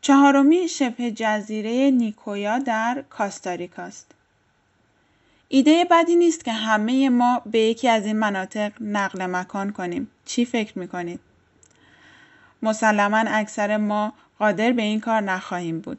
چهارمی 0.00 0.68
شبه 0.68 1.10
جزیره 1.10 1.90
نیکویا 1.90 2.58
در 2.58 3.04
کاستاریکاست. 3.10 4.14
ایده 5.52 5.84
بدی 5.90 6.16
نیست 6.16 6.44
که 6.44 6.52
همه 6.52 7.08
ما 7.08 7.42
به 7.46 7.58
یکی 7.58 7.88
از 7.88 8.06
این 8.06 8.18
مناطق 8.18 8.72
نقل 8.80 9.26
مکان 9.26 9.72
کنیم. 9.72 10.10
چی 10.24 10.44
فکر 10.44 10.78
می‌کنید؟ 10.78 11.20
مسلما 12.62 13.18
اکثر 13.18 13.76
ما 13.76 14.12
قادر 14.38 14.72
به 14.72 14.82
این 14.82 15.00
کار 15.00 15.20
نخواهیم 15.20 15.80
بود. 15.80 15.98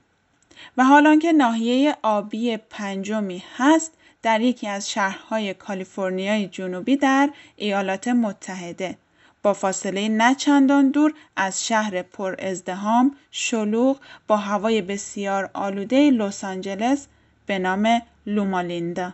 و 0.77 0.83
حالا 0.83 1.15
که 1.15 1.31
ناحیه 1.31 1.95
آبی 2.01 2.57
پنجمی 2.57 3.43
هست 3.57 3.91
در 4.21 4.41
یکی 4.41 4.67
از 4.67 4.89
شهرهای 4.89 5.53
کالیفرنیای 5.53 6.47
جنوبی 6.47 6.97
در 6.97 7.29
ایالات 7.55 8.07
متحده 8.07 8.97
با 9.43 9.53
فاصله 9.53 10.09
نه 10.09 10.35
چندان 10.35 10.91
دور 10.91 11.13
از 11.35 11.67
شهر 11.67 12.01
پر 12.01 12.35
ازدهام 12.39 13.15
شلوغ 13.31 13.99
با 14.27 14.37
هوای 14.37 14.81
بسیار 14.81 15.49
آلوده 15.53 16.11
لس 16.11 16.43
آنجلس 16.43 17.07
به 17.45 17.59
نام 17.59 18.01
لومالیندا 18.25 19.13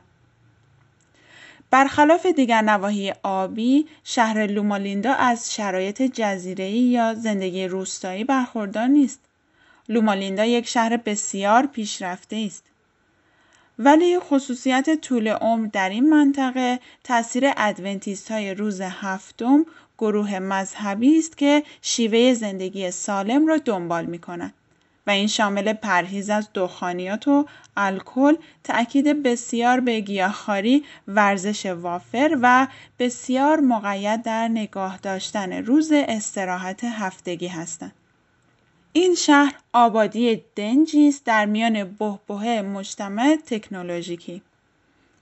برخلاف 1.71 2.25
دیگر 2.25 2.61
نواحی 2.61 3.13
آبی 3.23 3.87
شهر 4.03 4.47
لومالیندا 4.47 5.13
از 5.13 5.53
شرایط 5.55 6.01
جزیره‌ای 6.01 6.79
یا 6.79 7.13
زندگی 7.13 7.67
روستایی 7.67 8.23
برخوردار 8.23 8.87
نیست. 8.87 9.19
لومالیندا 9.89 10.45
یک 10.45 10.67
شهر 10.67 10.97
بسیار 10.97 11.65
پیشرفته 11.65 12.35
است. 12.35 12.63
ولی 13.79 14.19
خصوصیت 14.19 15.01
طول 15.01 15.27
عمر 15.27 15.67
در 15.67 15.89
این 15.89 16.09
منطقه 16.09 16.79
تاثیر 17.03 17.51
ادونتیست 17.57 18.31
های 18.31 18.53
روز 18.53 18.81
هفتم 18.81 19.65
گروه 19.97 20.39
مذهبی 20.39 21.17
است 21.17 21.37
که 21.37 21.63
شیوه 21.81 22.33
زندگی 22.33 22.91
سالم 22.91 23.47
را 23.47 23.57
دنبال 23.57 24.05
می 24.05 24.19
کنند 24.19 24.53
و 25.07 25.09
این 25.09 25.27
شامل 25.27 25.73
پرهیز 25.73 26.29
از 26.29 26.49
دخانیات 26.53 27.27
و 27.27 27.45
الکل، 27.77 28.35
تأکید 28.63 29.23
بسیار 29.23 29.79
به 29.79 29.99
گیاهخواری، 29.99 30.85
ورزش 31.07 31.65
وافر 31.65 32.37
و 32.41 32.67
بسیار 32.99 33.59
مقید 33.59 34.21
در 34.21 34.47
نگاه 34.47 34.97
داشتن 34.97 35.53
روز 35.53 35.91
استراحت 35.93 36.83
هفتگی 36.83 37.47
هستند. 37.47 37.93
این 38.93 39.15
شهر 39.15 39.53
آبادی 39.73 40.43
دنجی 40.55 41.07
است 41.07 41.25
در 41.25 41.45
میان 41.45 41.83
بهبه 41.83 42.61
مجتمع 42.61 43.37
تکنولوژیکی. 43.45 44.41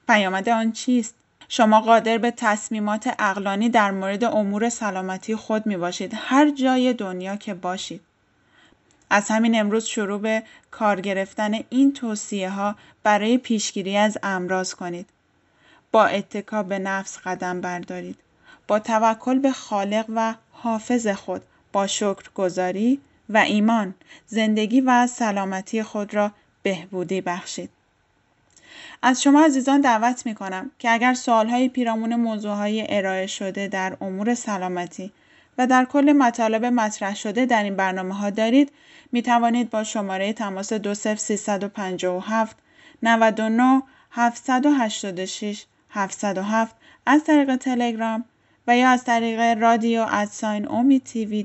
پیامد 0.07 0.49
آن 0.49 0.71
چیست؟ 0.71 1.15
شما 1.49 1.81
قادر 1.81 2.17
به 2.17 2.31
تصمیمات 2.31 3.15
اقلانی 3.19 3.69
در 3.69 3.91
مورد 3.91 4.23
امور 4.23 4.69
سلامتی 4.69 5.35
خود 5.35 5.65
می 5.65 5.77
باشید 5.77 6.11
هر 6.15 6.49
جای 6.49 6.93
دنیا 6.93 7.35
که 7.35 7.53
باشید. 7.53 8.01
از 9.09 9.29
همین 9.29 9.59
امروز 9.59 9.85
شروع 9.85 10.19
به 10.19 10.43
کار 10.71 11.01
گرفتن 11.01 11.59
این 11.69 11.93
توصیه 11.93 12.49
ها 12.49 12.75
برای 13.03 13.37
پیشگیری 13.37 13.97
از 13.97 14.17
امراض 14.23 14.73
کنید. 14.73 15.09
با 15.91 16.05
اتکا 16.05 16.63
به 16.63 16.79
نفس 16.79 17.17
قدم 17.17 17.61
بردارید. 17.61 18.17
با 18.67 18.79
توکل 18.79 19.39
به 19.39 19.51
خالق 19.51 20.05
و 20.15 20.35
حافظ 20.51 21.07
خود 21.07 21.41
با 21.71 21.87
شکر 21.87 22.29
گذاری 22.35 22.99
و 23.29 23.37
ایمان 23.37 23.93
زندگی 24.27 24.81
و 24.81 25.07
سلامتی 25.07 25.83
خود 25.83 26.13
را 26.13 26.31
بهبودی 26.63 27.21
بخشید. 27.21 27.69
از 29.01 29.23
شما 29.23 29.45
عزیزان 29.45 29.81
دعوت 29.81 30.25
می 30.25 30.35
کنم 30.35 30.71
که 30.79 30.91
اگر 30.91 31.13
سوالهای 31.13 31.69
پیرامون 31.69 32.15
موضوعهای 32.15 32.85
ارائه 32.89 33.27
شده 33.27 33.67
در 33.67 33.97
امور 34.01 34.35
سلامتی 34.35 35.11
و 35.57 35.67
در 35.67 35.85
کل 35.85 36.13
مطالب 36.13 36.65
مطرح 36.65 37.15
شده 37.15 37.45
در 37.45 37.63
این 37.63 37.75
برنامه 37.75 38.15
ها 38.15 38.29
دارید 38.29 38.71
می 39.11 39.21
توانید 39.21 39.69
با 39.69 39.83
شماره 39.83 40.33
تماس 40.33 40.73
20357 40.73 42.57
99 43.03 43.83
786 44.11 45.65
707 45.89 46.75
از 47.05 47.23
طریق 47.23 47.55
تلگرام 47.55 48.25
و 48.67 48.77
یا 48.77 48.89
از 48.89 49.03
طریق 49.03 49.39
رادیو 49.39 50.05
ادساین 50.09 50.67
اومی 50.67 50.99
تیوی 50.99 51.43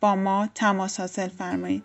با 0.00 0.14
ما 0.14 0.48
تماس 0.54 1.00
حاصل 1.00 1.28
فرمایید. 1.28 1.84